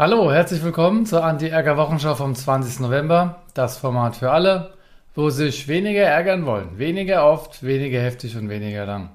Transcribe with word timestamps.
Hallo, 0.00 0.30
herzlich 0.30 0.62
willkommen 0.62 1.06
zur 1.06 1.24
Anti-Ärger-Wochenschau 1.24 2.14
vom 2.14 2.32
20. 2.32 2.78
November. 2.78 3.42
Das 3.52 3.78
Format 3.78 4.14
für 4.14 4.30
alle, 4.30 4.70
wo 5.16 5.28
sich 5.28 5.66
weniger 5.66 6.02
ärgern 6.02 6.46
wollen. 6.46 6.78
Weniger 6.78 7.26
oft, 7.26 7.64
weniger 7.64 8.00
heftig 8.00 8.36
und 8.36 8.48
weniger 8.48 8.86
lang. 8.86 9.10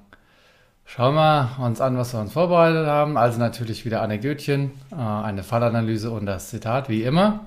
Schauen 0.84 1.14
wir 1.14 1.56
uns 1.58 1.80
an, 1.80 1.96
was 1.96 2.12
wir 2.12 2.20
uns 2.20 2.34
vorbereitet 2.34 2.86
haben. 2.86 3.16
Also 3.16 3.38
natürlich 3.38 3.86
wieder 3.86 4.02
Anekdötchen, 4.02 4.72
äh, 4.92 4.96
eine 4.96 5.42
Fallanalyse 5.42 6.10
und 6.10 6.26
das 6.26 6.50
Zitat, 6.50 6.90
wie 6.90 7.02
immer. 7.02 7.46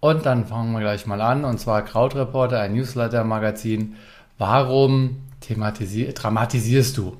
Und 0.00 0.26
dann 0.26 0.44
fangen 0.44 0.74
wir 0.74 0.80
gleich 0.80 1.06
mal 1.06 1.22
an, 1.22 1.46
und 1.46 1.56
zwar 1.58 1.80
Krautreporter, 1.80 2.60
ein 2.60 2.74
Newsletter-Magazin. 2.74 3.96
Warum 4.36 5.22
dramatisierst 5.48 6.98
du? 6.98 7.16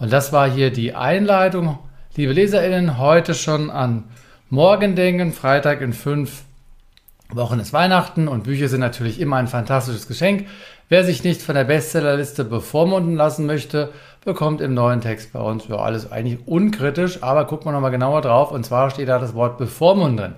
Und 0.00 0.12
das 0.12 0.32
war 0.32 0.50
hier 0.50 0.72
die 0.72 0.96
Einleitung. 0.96 1.78
Liebe 2.16 2.32
LeserInnen, 2.32 2.98
heute 2.98 3.34
schon 3.34 3.70
an 3.70 4.06
Morgen 4.54 4.96
denken, 4.96 5.32
Freitag 5.32 5.80
in 5.80 5.94
fünf 5.94 6.42
Wochen 7.30 7.58
ist 7.58 7.72
Weihnachten 7.72 8.28
und 8.28 8.44
Bücher 8.44 8.68
sind 8.68 8.80
natürlich 8.80 9.18
immer 9.18 9.36
ein 9.36 9.46
fantastisches 9.46 10.06
Geschenk. 10.06 10.46
Wer 10.90 11.04
sich 11.04 11.24
nicht 11.24 11.40
von 11.40 11.54
der 11.54 11.64
Bestsellerliste 11.64 12.44
bevormunden 12.44 13.16
lassen 13.16 13.46
möchte, 13.46 13.94
bekommt 14.26 14.60
im 14.60 14.74
neuen 14.74 15.00
Text 15.00 15.32
bei 15.32 15.40
uns 15.40 15.68
ja 15.68 15.76
alles 15.76 16.12
eigentlich 16.12 16.46
unkritisch, 16.46 17.22
aber 17.22 17.46
gucken 17.46 17.68
wir 17.68 17.72
nochmal 17.72 17.92
genauer 17.92 18.20
drauf 18.20 18.52
und 18.52 18.66
zwar 18.66 18.90
steht 18.90 19.08
da 19.08 19.18
das 19.18 19.32
Wort 19.32 19.56
bevormunden. 19.56 20.34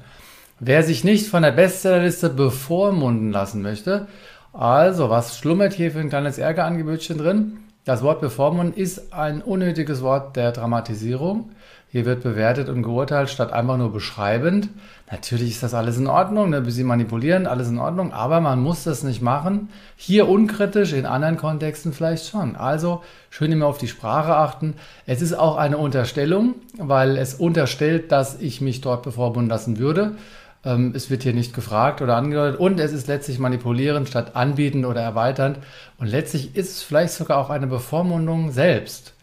Wer 0.61 0.85
sich 0.85 1.03
nicht 1.03 1.27
von 1.27 1.43
der 1.43 1.51
Bestsellerliste 1.51 2.31
bevormunden 2.31 3.33
lassen 3.33 3.63
möchte, 3.63 4.07
also 4.53 5.11
was 5.11 5.37
schlummert 5.37 5.73
hier 5.73 5.91
für 5.91 5.99
ein 5.99 6.09
kleines 6.09 6.39
Ärgerangebotchen 6.39 7.19
drin? 7.19 7.57
Das 7.85 8.03
Wort 8.03 8.21
bevormunden 8.21 8.81
ist 8.81 9.13
ein 9.13 9.43
unnötiges 9.43 10.03
Wort 10.03 10.37
der 10.37 10.53
Dramatisierung. 10.53 11.51
Hier 11.95 12.07
wird 12.07 12.25
bewertet 12.25 12.69
und 12.69 12.83
geurteilt 12.83 13.31
statt 13.31 13.53
einfach 13.53 13.77
nur 13.77 13.93
beschreibend. 13.93 14.69
Natürlich 15.13 15.51
ist 15.51 15.63
das 15.63 15.75
alles 15.75 15.97
in 15.97 16.09
Ordnung, 16.09 16.51
ne? 16.51 16.69
sie 16.69 16.83
manipulieren, 16.83 17.47
alles 17.47 17.69
in 17.69 17.79
Ordnung, 17.79 18.13
aber 18.13 18.41
man 18.41 18.61
muss 18.61 18.83
das 18.83 19.05
nicht 19.05 19.23
machen. 19.23 19.69
Hier 19.95 20.29
unkritisch, 20.29 20.93
in 20.93 21.07
anderen 21.07 21.37
Kontexten 21.37 21.93
vielleicht 21.93 22.27
schon. 22.27 22.57
Also 22.57 23.05
schön 23.31 23.53
immer 23.53 23.67
auf 23.67 23.79
die 23.79 23.87
Sprache 23.87 24.35
achten. 24.35 24.75
Es 25.07 25.23
ist 25.23 25.35
auch 25.35 25.57
eine 25.57 25.79
Unterstellung, 25.79 26.57
weil 26.79 27.17
es 27.17 27.35
unterstellt, 27.35 28.11
dass 28.11 28.41
ich 28.41 28.61
mich 28.61 28.81
dort 28.81 29.05
bevormunden 29.05 29.49
lassen 29.49 29.79
würde. 29.79 30.17
Ähm, 30.65 30.95
es 30.97 31.11
wird 31.11 31.23
hier 31.23 31.33
nicht 31.33 31.55
gefragt 31.55 32.03
oder 32.03 32.17
angedeutet 32.17 32.59
und 32.59 32.81
es 32.81 32.93
ist 32.93 33.07
letztlich 33.07 33.39
manipulierend 33.39 34.09
statt 34.09 34.33
anbietend 34.35 34.85
oder 34.85 35.01
erweiternd. 35.01 35.61
Und 35.99 36.09
letztlich 36.09 36.57
ist 36.57 36.71
es 36.71 36.83
vielleicht 36.83 37.15
sogar 37.15 37.39
auch 37.39 37.51
eine 37.51 37.69
Bevormundung 37.69 38.51
selbst 38.51 39.14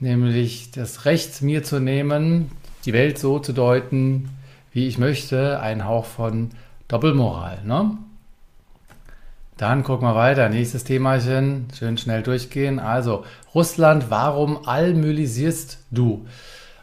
nämlich 0.00 0.70
das 0.70 1.04
Recht 1.04 1.42
mir 1.42 1.62
zu 1.62 1.80
nehmen, 1.80 2.50
die 2.84 2.92
Welt 2.92 3.18
so 3.18 3.38
zu 3.38 3.52
deuten, 3.52 4.30
wie 4.72 4.86
ich 4.86 4.98
möchte, 4.98 5.60
ein 5.60 5.84
Hauch 5.84 6.04
von 6.04 6.50
Doppelmoral. 6.88 7.58
Ne? 7.64 7.98
Dann 9.56 9.82
gucken 9.82 10.06
wir 10.06 10.14
weiter. 10.14 10.48
Nächstes 10.48 10.84
Themachen. 10.84 11.66
Schön 11.76 11.98
schnell 11.98 12.22
durchgehen. 12.22 12.78
Also, 12.78 13.24
Russland, 13.54 14.06
warum 14.08 14.66
allmülisierst 14.68 15.78
du? 15.90 16.26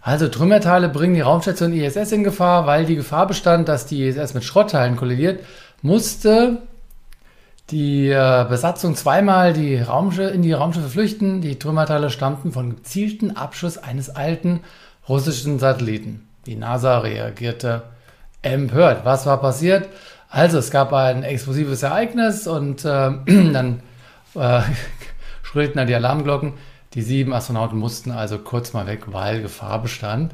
Also, 0.01 0.27
Trümmerteile 0.27 0.89
bringen 0.89 1.15
die 1.15 1.21
Raumstation 1.21 1.73
ISS 1.73 2.11
in 2.11 2.25
Gefahr, 2.25 2.67
weil 2.67 2.85
die 2.85 2.97
Gefahr 2.97 3.27
bestand, 3.27 3.69
dass 3.69 3.85
die 3.85 4.03
ISS 4.05 4.33
mit 4.33 4.43
Schrottteilen 4.43 4.97
kollidiert, 4.97 5.43
musste 5.81 6.63
die 7.71 8.09
äh, 8.09 8.45
Besatzung 8.47 8.95
zweimal 8.95 9.53
die 9.53 9.77
Raumschiffe, 9.77 10.29
in 10.29 10.43
die 10.43 10.53
Raumschiffe 10.53 10.89
flüchten. 10.89 11.41
Die 11.41 11.57
Trümmerteile 11.57 12.09
stammten 12.09 12.51
von 12.51 12.75
gezielten 12.75 13.35
Abschuss 13.35 13.77
eines 13.77 14.09
alten 14.09 14.61
russischen 15.09 15.57
Satelliten. 15.57 16.27
Die 16.45 16.55
NASA 16.55 16.99
reagierte 16.99 17.83
empört. 18.43 19.03
Was 19.03 19.25
war 19.25 19.41
passiert? 19.41 19.89
Also 20.29 20.59
es 20.59 20.69
gab 20.69 20.93
ein 20.93 21.23
explosives 21.23 21.81
Ereignis 21.81 22.45
und 22.47 22.85
äh, 22.85 23.11
dann 23.51 23.81
äh, 24.35 24.61
schrillten 25.43 25.77
dann 25.77 25.87
die 25.87 25.95
Alarmglocken. 25.95 26.53
Die 26.93 27.01
sieben 27.01 27.33
Astronauten 27.33 27.79
mussten 27.79 28.11
also 28.11 28.37
kurz 28.37 28.73
mal 28.73 28.85
weg, 28.85 29.05
weil 29.07 29.41
Gefahr 29.41 29.81
bestand. 29.81 30.33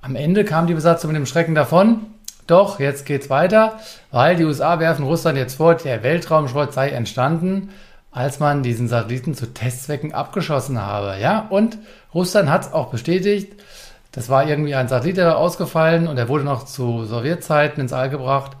Am 0.00 0.16
Ende 0.16 0.44
kam 0.44 0.66
die 0.66 0.74
Besatzung 0.74 1.12
mit 1.12 1.18
dem 1.18 1.26
Schrecken 1.26 1.54
davon. 1.54 2.06
Doch, 2.50 2.80
jetzt 2.80 3.06
geht's 3.06 3.30
weiter, 3.30 3.78
weil 4.10 4.34
die 4.34 4.44
USA 4.44 4.80
werfen 4.80 5.04
Russland 5.04 5.38
jetzt 5.38 5.54
vor, 5.54 5.76
der 5.76 6.02
Weltraumschrott 6.02 6.72
sei 6.72 6.88
entstanden, 6.88 7.70
als 8.10 8.40
man 8.40 8.64
diesen 8.64 8.88
Satelliten 8.88 9.34
zu 9.34 9.54
Testzwecken 9.54 10.12
abgeschossen 10.12 10.84
habe. 10.84 11.20
Ja, 11.20 11.46
und 11.48 11.78
Russland 12.12 12.50
hat 12.50 12.62
es 12.62 12.72
auch 12.72 12.90
bestätigt. 12.90 13.52
Das 14.10 14.28
war 14.28 14.48
irgendwie 14.48 14.74
ein 14.74 14.88
Satellit, 14.88 15.18
der 15.18 15.38
ausgefallen 15.38 16.08
und 16.08 16.18
er 16.18 16.28
wurde 16.28 16.42
noch 16.42 16.64
zu 16.64 17.04
Sowjetzeiten 17.04 17.80
ins 17.80 17.92
All 17.92 18.10
gebracht. 18.10 18.56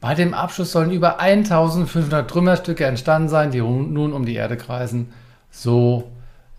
Bei 0.00 0.14
dem 0.14 0.32
Abschuss 0.32 0.70
sollen 0.70 0.92
über 0.92 1.18
1500 1.18 2.30
Trümmerstücke 2.30 2.84
entstanden 2.84 3.28
sein, 3.28 3.50
die 3.50 3.60
nun 3.60 4.12
um 4.12 4.26
die 4.26 4.36
Erde 4.36 4.56
kreisen. 4.56 5.12
So 5.50 6.12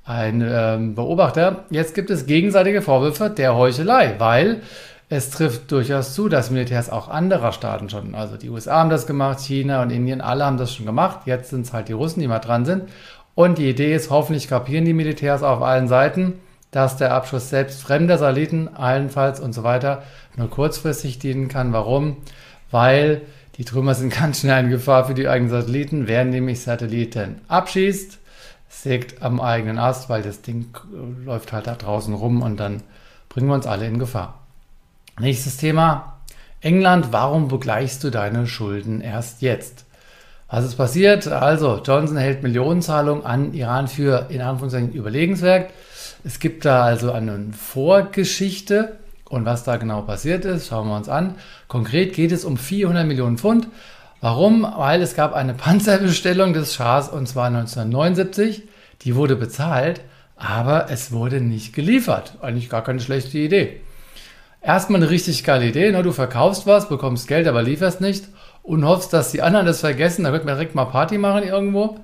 ein 0.04 0.46
ähm, 0.46 0.94
Beobachter. 0.94 1.64
Jetzt 1.70 1.96
gibt 1.96 2.10
es 2.10 2.26
gegenseitige 2.26 2.82
Vorwürfe 2.82 3.30
der 3.30 3.56
Heuchelei, 3.56 4.16
weil 4.18 4.62
es 5.08 5.30
trifft 5.30 5.72
durchaus 5.72 6.14
zu, 6.16 6.30
dass 6.30 6.50
Militärs 6.50 6.90
auch 6.90 7.10
anderer 7.10 7.52
Staaten 7.52 7.90
schon, 7.90 8.16
also 8.16 8.38
die 8.38 8.50
USA 8.50 8.80
haben 8.80 8.90
das 8.90 9.06
gemacht, 9.06 9.40
China 9.40 9.82
und 9.84 9.92
Indien, 9.92 10.22
alle 10.22 10.46
haben 10.46 10.58
das 10.58 10.74
schon 10.74 10.86
gemacht. 10.86 11.22
Jetzt 11.26 11.52
sind 11.52 11.62
es 11.62 11.74
halt 11.74 11.90
die 11.90 11.94
Russen, 11.94 12.22
die 12.22 12.28
mal 12.28 12.40
dran 12.40 12.66
sind. 12.66 12.90
Und 13.36 13.58
die 13.58 13.70
Idee 13.70 13.94
ist, 13.94 14.10
hoffentlich 14.10 14.48
kapieren 14.48 14.86
die 14.86 14.94
Militärs 14.94 15.44
auf 15.44 15.62
allen 15.62 15.88
Seiten, 15.88 16.40
dass 16.72 16.98
der 16.98 17.14
Abschuss 17.14 17.50
selbst 17.50 17.82
fremder 17.82 18.18
Satelliten, 18.18 18.70
allenfalls 18.70 19.40
und 19.40 19.54
so 19.54 19.64
weiter, 19.64 20.04
nur 20.36 20.50
kurzfristig 20.50 21.20
dienen 21.20 21.50
kann. 21.50 21.72
Warum? 21.72 22.18
Weil 22.72 23.22
die 23.58 23.66
Trümmer 23.66 23.94
sind 23.94 24.14
ganz 24.20 24.40
schnell 24.40 24.56
eine 24.56 24.70
Gefahr 24.70 25.06
für 25.06 25.14
die 25.14 25.28
eigenen 25.28 25.52
Satelliten. 25.52 26.08
Wer 26.08 26.26
nämlich 26.26 26.62
Satelliten 26.62 27.42
abschießt, 27.48 28.18
sägt 28.70 29.22
am 29.22 29.40
eigenen 29.40 29.78
Ast, 29.78 30.10
weil 30.10 30.24
das 30.24 30.42
Ding 30.42 30.68
läuft 31.24 31.54
halt 31.54 31.68
da 31.68 31.76
draußen 31.76 32.14
rum 32.14 32.42
und 32.42 32.60
dann 32.60 32.82
bringen 33.30 33.48
wir 33.48 33.56
uns 33.56 33.68
alle 33.68 33.86
in 33.86 34.00
Gefahr. 34.00 34.45
Nächstes 35.18 35.56
Thema. 35.56 36.18
England, 36.60 37.14
warum 37.14 37.48
begleichst 37.48 38.04
du 38.04 38.10
deine 38.10 38.48
Schulden 38.48 39.00
erst 39.00 39.42
jetzt? 39.42 39.86
Was 40.50 40.66
ist 40.66 40.76
passiert? 40.76 41.26
Also, 41.30 41.82
Johnson 41.86 42.18
hält 42.18 42.44
Millionenzahlungen 42.44 43.26
an 43.26 43.54
Iran 43.54 43.88
für 43.88 44.28
in 44.30 44.42
Anführungszeichen 44.42 44.92
überlegenswert. 44.92 45.72
Es 46.26 46.40
gibt 46.40 46.66
da 46.66 46.84
also 46.84 47.14
eine 47.14 47.54
Vorgeschichte 47.54 48.98
und 49.30 49.46
was 49.46 49.64
da 49.64 49.78
genau 49.78 50.02
passiert 50.02 50.44
ist, 50.44 50.68
schauen 50.68 50.90
wir 50.90 50.98
uns 50.98 51.08
an. 51.08 51.36
Konkret 51.70 52.12
geht 52.14 52.34
es 52.34 52.44
um 52.44 52.58
400 52.58 53.08
Millionen 53.08 53.38
Pfund. 53.38 53.70
Warum? 54.20 54.64
Weil 54.64 55.02
es 55.02 55.16
gab 55.16 55.34
eine 55.34 55.54
Panzerbestellung 55.54 56.52
des 56.52 56.74
Schahs 56.74 57.08
und 57.08 57.30
zwar 57.30 57.48
1979. 57.48 58.64
Die 59.04 59.16
wurde 59.16 59.38
bezahlt, 59.38 60.02
aber 60.36 60.88
es 60.90 61.14
wurde 61.14 61.40
nicht 61.40 61.74
geliefert. 61.74 62.34
Eigentlich 62.42 62.70
gar 62.70 62.84
keine 62.84 63.00
schlechte 63.00 63.38
Idee 63.38 63.80
erstmal 64.66 65.02
eine 65.02 65.10
richtig 65.10 65.44
geile 65.44 65.68
Idee. 65.68 65.92
Ne? 65.92 66.04
Du 66.04 66.12
verkaufst 66.12 66.66
was, 66.66 66.90
bekommst 66.90 67.28
Geld, 67.28 67.48
aber 67.48 67.64
lieferst 67.64 68.02
nicht 68.02 68.26
und 68.64 68.86
hoffst, 68.86 69.14
dass 69.14 69.32
die 69.32 69.42
anderen 69.42 69.66
das 69.66 69.82
vergessen. 69.82 70.24
Da 70.24 70.34
wird 70.34 70.46
man 70.46 70.56
direkt 70.56 70.76
mal 70.76 70.86
Party 70.86 71.18
machen 71.18 71.44
irgendwo. 71.44 72.00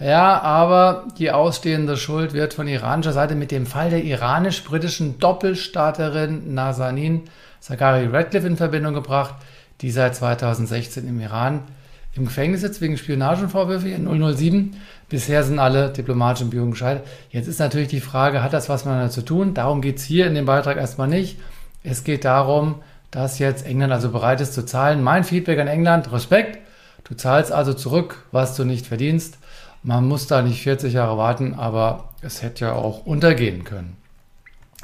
Ja, 0.00 0.40
aber 0.40 1.08
die 1.18 1.32
ausstehende 1.32 1.96
Schuld 1.96 2.32
wird 2.32 2.54
von 2.54 2.68
iranischer 2.68 3.12
Seite 3.12 3.34
mit 3.34 3.50
dem 3.50 3.66
Fall 3.66 3.90
der 3.90 4.04
iranisch-britischen 4.04 5.18
Doppelstarterin 5.18 6.54
Nazanin 6.54 7.22
Zaghari 7.60 8.06
Radcliffe 8.06 8.46
in 8.46 8.56
Verbindung 8.56 8.94
gebracht, 8.94 9.34
die 9.80 9.90
seit 9.90 10.14
2016 10.14 11.08
im 11.08 11.20
Iran 11.20 11.62
im 12.14 12.24
Gefängnis 12.24 12.62
sitzt 12.62 12.80
wegen 12.80 12.96
Spionagenvorwürfe 12.96 13.88
in 13.88 14.06
007. 14.06 14.76
Bisher 15.08 15.42
sind 15.42 15.58
alle 15.58 15.90
diplomatischen 15.90 16.50
Bemühungen 16.50 16.72
gescheitert. 16.72 17.06
Jetzt 17.30 17.48
ist 17.48 17.58
natürlich 17.60 17.88
die 17.88 18.00
Frage, 18.00 18.42
hat 18.42 18.52
das 18.52 18.68
was 18.68 18.84
miteinander 18.84 19.10
zu 19.10 19.22
tun? 19.22 19.54
Darum 19.54 19.80
geht 19.80 19.98
es 19.98 20.04
hier 20.04 20.26
in 20.26 20.34
dem 20.34 20.46
Beitrag 20.46 20.76
erstmal 20.76 21.08
nicht. 21.08 21.38
Es 21.90 22.04
geht 22.04 22.26
darum, 22.26 22.76
dass 23.10 23.38
jetzt 23.38 23.64
England 23.64 23.94
also 23.94 24.10
bereit 24.10 24.42
ist 24.42 24.52
zu 24.52 24.66
zahlen. 24.66 25.02
Mein 25.02 25.24
Feedback 25.24 25.58
an 25.58 25.68
England, 25.68 26.12
Respekt. 26.12 26.58
Du 27.04 27.14
zahlst 27.14 27.50
also 27.50 27.72
zurück, 27.72 28.26
was 28.30 28.54
du 28.56 28.64
nicht 28.64 28.86
verdienst. 28.86 29.38
Man 29.82 30.06
muss 30.06 30.26
da 30.26 30.42
nicht 30.42 30.62
40 30.62 30.92
Jahre 30.92 31.16
warten, 31.16 31.54
aber 31.54 32.10
es 32.20 32.42
hätte 32.42 32.66
ja 32.66 32.72
auch 32.74 33.06
untergehen 33.06 33.64
können. 33.64 33.96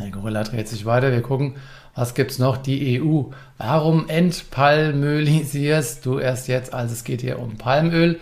Der 0.01 0.11
Gorilla 0.11 0.45
dreht 0.45 0.67
sich 0.67 0.87
weiter. 0.87 1.12
Wir 1.12 1.21
gucken, 1.21 1.56
was 1.95 2.15
gibt 2.15 2.31
es 2.31 2.39
noch? 2.39 2.56
Die 2.56 3.03
EU. 3.03 3.25
Warum 3.59 4.09
entpalmölisierst 4.09 6.06
du 6.06 6.19
erst 6.19 6.49
jetzt? 6.49 6.73
Also 6.73 6.95
es 6.95 7.05
geht 7.05 7.21
hier 7.21 7.39
um 7.39 7.59
Palmöl. 7.59 8.19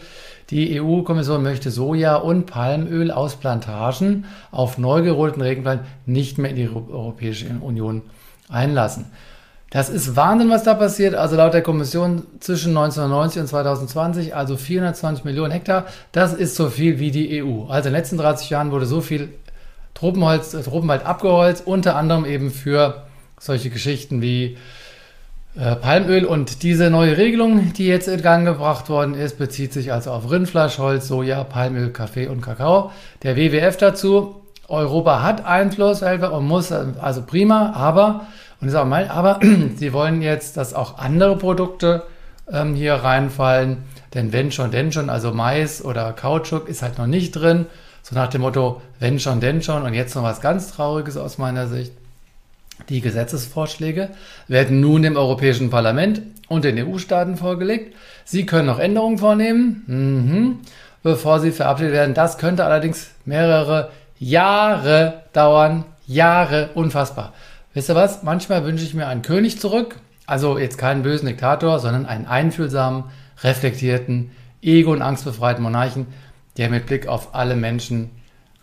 Die 0.50 0.81
EU-Kommission 0.81 1.43
möchte 1.43 1.70
Soja 1.70 2.17
und 2.17 2.46
Palmöl 2.46 3.12
aus 3.12 3.37
Plantagen 3.37 4.25
auf 4.50 4.76
neu 4.76 5.02
gerollten 5.02 5.40
Regenwald 5.40 5.82
nicht 6.05 6.37
mehr 6.37 6.50
in 6.50 6.56
die 6.56 6.69
Europäische 6.69 7.46
Union 7.61 8.02
einlassen. 8.49 9.06
Das 9.73 9.89
ist 9.89 10.17
Wahnsinn, 10.17 10.50
was 10.50 10.65
da 10.65 10.75
passiert. 10.75 11.15
Also 11.15 11.37
laut 11.37 11.55
der 11.55 11.62
Kommission 11.62 12.25
zwischen 12.41 12.77
1990 12.77 13.41
und 13.41 13.47
2020, 13.49 14.37
also 14.37 14.59
420 14.59 15.25
Millionen 15.25 15.50
Hektar, 15.50 15.87
das 16.12 16.35
ist 16.35 16.56
so 16.56 16.69
viel 16.69 16.99
wie 16.99 17.11
die 17.11 17.43
EU. 17.43 17.65
Also 17.69 17.89
in 17.89 17.94
den 17.94 18.00
letzten 18.00 18.19
30 18.19 18.50
Jahren 18.50 18.71
wurde 18.71 18.85
so 18.85 19.00
viel 19.00 19.31
Tropenholz, 19.94 20.53
äh, 20.53 20.62
Tropenwald 20.62 21.06
abgeholzt, 21.06 21.67
unter 21.67 21.97
anderem 21.97 22.27
eben 22.27 22.50
für 22.50 23.05
solche 23.41 23.71
Geschichten 23.71 24.21
wie 24.21 24.59
äh, 25.56 25.75
Palmöl 25.77 26.27
und 26.27 26.62
diese 26.62 26.91
neue 26.91 27.17
Regelung, 27.17 27.73
die 27.73 27.87
jetzt 27.87 28.09
in 28.09 28.21
Gang 28.21 28.44
gebracht 28.44 28.91
worden 28.91 29.15
ist, 29.15 29.39
bezieht 29.39 29.73
sich 29.73 29.91
also 29.91 30.11
auf 30.11 30.31
Rindfleisch, 30.31 30.79
Holz, 30.79 31.09
Soja, 31.09 31.44
Palmöl, 31.44 31.91
Kaffee 31.91 32.27
und 32.27 32.43
Kakao. 32.43 32.93
Der 33.23 33.37
WWF 33.37 33.79
dazu, 33.79 34.42
Europa 34.72 35.22
hat 35.22 35.44
Einfluss 35.44 36.02
und 36.02 36.46
muss, 36.46 36.72
also 36.72 37.22
prima, 37.22 37.72
aber, 37.74 38.26
und 38.60 38.69
ist 38.69 38.74
auch 38.74 38.86
mal, 38.86 39.08
aber 39.08 39.38
sie 39.76 39.92
wollen 39.92 40.22
jetzt, 40.22 40.56
dass 40.56 40.74
auch 40.74 40.98
andere 40.98 41.36
Produkte 41.36 42.04
ähm, 42.50 42.74
hier 42.74 42.94
reinfallen, 42.94 43.78
denn 44.14 44.32
wenn 44.32 44.50
schon, 44.50 44.70
denn 44.70 44.90
schon, 44.90 45.10
also 45.10 45.32
Mais 45.32 45.84
oder 45.84 46.12
Kautschuk 46.12 46.69
ist 46.69 46.82
halt 46.82 46.98
noch 46.98 47.06
nicht 47.06 47.32
drin, 47.32 47.66
so 48.02 48.14
nach 48.14 48.28
dem 48.28 48.40
Motto, 48.40 48.80
wenn 48.98 49.20
schon, 49.20 49.40
denn 49.40 49.62
schon 49.62 49.82
und 49.82 49.94
jetzt 49.94 50.16
noch 50.16 50.24
was 50.24 50.40
ganz 50.40 50.72
Trauriges 50.72 51.16
aus 51.16 51.38
meiner 51.38 51.69
Sicht. 51.69 51.92
Die 52.88 53.00
Gesetzesvorschläge 53.00 54.08
werden 54.48 54.80
nun 54.80 55.02
dem 55.02 55.16
Europäischen 55.16 55.70
Parlament 55.70 56.22
und 56.48 56.64
den 56.64 56.78
EU-Staaten 56.78 57.36
vorgelegt. 57.36 57.94
Sie 58.24 58.46
können 58.46 58.66
noch 58.66 58.78
Änderungen 58.78 59.19
vornehmen, 59.19 59.82
mhm, 59.86 60.58
bevor 61.02 61.38
sie 61.40 61.52
verabschiedet 61.52 61.92
werden. 61.92 62.14
Das 62.14 62.38
könnte 62.38 62.64
allerdings 62.64 63.10
mehrere 63.24 63.90
Jahre 64.22 65.24
dauern. 65.32 65.84
Jahre, 66.06 66.70
unfassbar. 66.74 67.32
Wisst 67.74 67.90
ihr 67.90 67.96
was? 67.96 68.22
Manchmal 68.22 68.64
wünsche 68.64 68.84
ich 68.84 68.94
mir 68.94 69.08
einen 69.08 69.22
König 69.22 69.58
zurück. 69.58 69.96
Also 70.26 70.58
jetzt 70.58 70.78
keinen 70.78 71.02
bösen 71.02 71.26
Diktator, 71.26 71.80
sondern 71.80 72.06
einen 72.06 72.26
einfühlsamen, 72.26 73.04
reflektierten, 73.42 74.30
ego- 74.62 74.92
und 74.92 75.02
angstbefreiten 75.02 75.62
Monarchen, 75.62 76.06
der 76.56 76.70
mit 76.70 76.86
Blick 76.86 77.08
auf 77.08 77.34
alle 77.34 77.56
Menschen 77.56 78.10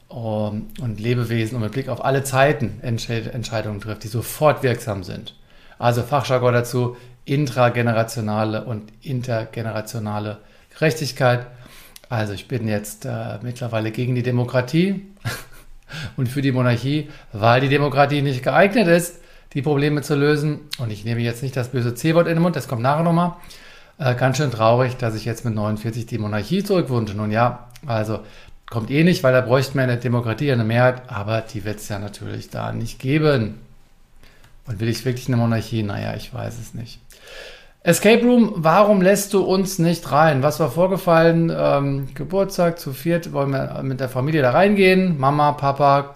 ähm, 0.09 0.67
und 0.79 1.00
Lebewesen 1.00 1.56
und 1.56 1.63
mit 1.63 1.73
Blick 1.73 1.89
auf 1.89 2.06
alle 2.06 2.23
Zeiten 2.23 2.79
Entscheidungen 2.81 3.81
trifft, 3.81 4.06
die 4.06 4.07
sofort 4.07 4.63
wirksam 4.63 5.03
sind. 5.03 5.35
Also 5.77 6.03
Fachjargon 6.03 6.53
dazu, 6.53 6.95
intragenerationale 7.25 8.63
und 8.63 8.91
intergenerationale 9.01 10.38
Gerechtigkeit. 10.73 11.47
Also 12.07 12.33
ich 12.33 12.47
bin 12.47 12.67
jetzt 12.67 13.06
äh, 13.06 13.39
mittlerweile 13.41 13.91
gegen 13.91 14.15
die 14.15 14.23
Demokratie 14.23 15.06
und 16.18 16.27
für 16.27 16.41
die 16.41 16.51
Monarchie, 16.51 17.09
weil 17.33 17.62
die 17.62 17.69
Demokratie 17.69 18.21
nicht 18.21 18.44
geeignet 18.44 18.88
ist, 18.88 19.19
die 19.53 19.62
Probleme 19.62 20.01
zu 20.01 20.15
lösen. 20.15 20.62
Und 20.77 20.91
ich 20.91 21.06
nehme 21.06 21.21
jetzt 21.21 21.44
nicht 21.44 21.56
das 21.56 21.69
böse 21.69 21.95
C-Wort 21.95 22.27
in 22.27 22.36
den 22.36 22.44
Mund, 22.44 22.56
das 22.56 22.68
kommt 22.68 22.81
nachher 22.81 23.03
nochmal. 23.03 23.33
Äh, 23.97 24.15
ganz 24.15 24.38
schön 24.38 24.51
traurig, 24.51 24.97
dass 24.97 25.15
ich 25.15 25.25
jetzt 25.25 25.45
mit 25.45 25.56
49 25.56 26.06
die 26.06 26.18
Monarchie 26.18 26.63
zurückwünsche. 26.63 27.15
Nun 27.15 27.31
ja, 27.31 27.68
also 27.86 28.19
Kommt 28.69 28.91
eh 28.91 29.03
nicht, 29.03 29.24
weil 29.24 29.33
da 29.33 29.41
bräuchten 29.41 29.75
wir 29.75 29.83
in 29.83 29.89
der 29.89 29.97
Demokratie 29.97 30.51
eine 30.51 30.63
Mehrheit, 30.63 31.01
aber 31.07 31.41
die 31.41 31.65
wird 31.65 31.80
es 31.80 31.89
ja 31.89 31.97
natürlich 31.97 32.50
da 32.50 32.71
nicht 32.71 33.00
geben. 33.00 33.59
Und 34.68 34.80
will 34.80 34.89
ich 34.89 35.06
wirklich 35.06 35.27
eine 35.27 35.38
Monarchie? 35.38 35.81
Naja, 35.81 36.13
ich 36.15 36.31
weiß 36.31 36.59
es 36.59 36.75
nicht. 36.75 37.00
Escape 37.81 38.26
Room, 38.26 38.52
warum 38.58 39.02
lässt 39.02 39.34
du 39.34 39.42
uns 39.42 39.80
nicht 39.80 40.12
rein? 40.12 40.44
Was 40.44 40.60
war 40.60 40.70
vorgefallen? 40.70 41.50
Ähm, 41.56 42.10
Geburtstag 42.14 42.78
zu 42.78 42.92
viert, 42.92 43.31
wollen 43.31 43.52
wir 43.52 43.80
mit 43.84 44.02
der 44.02 44.10
Familie 44.10 44.42
da 44.42 44.52
reingehen. 44.52 45.18
Mama, 45.18 45.54
Papa, 45.54 46.16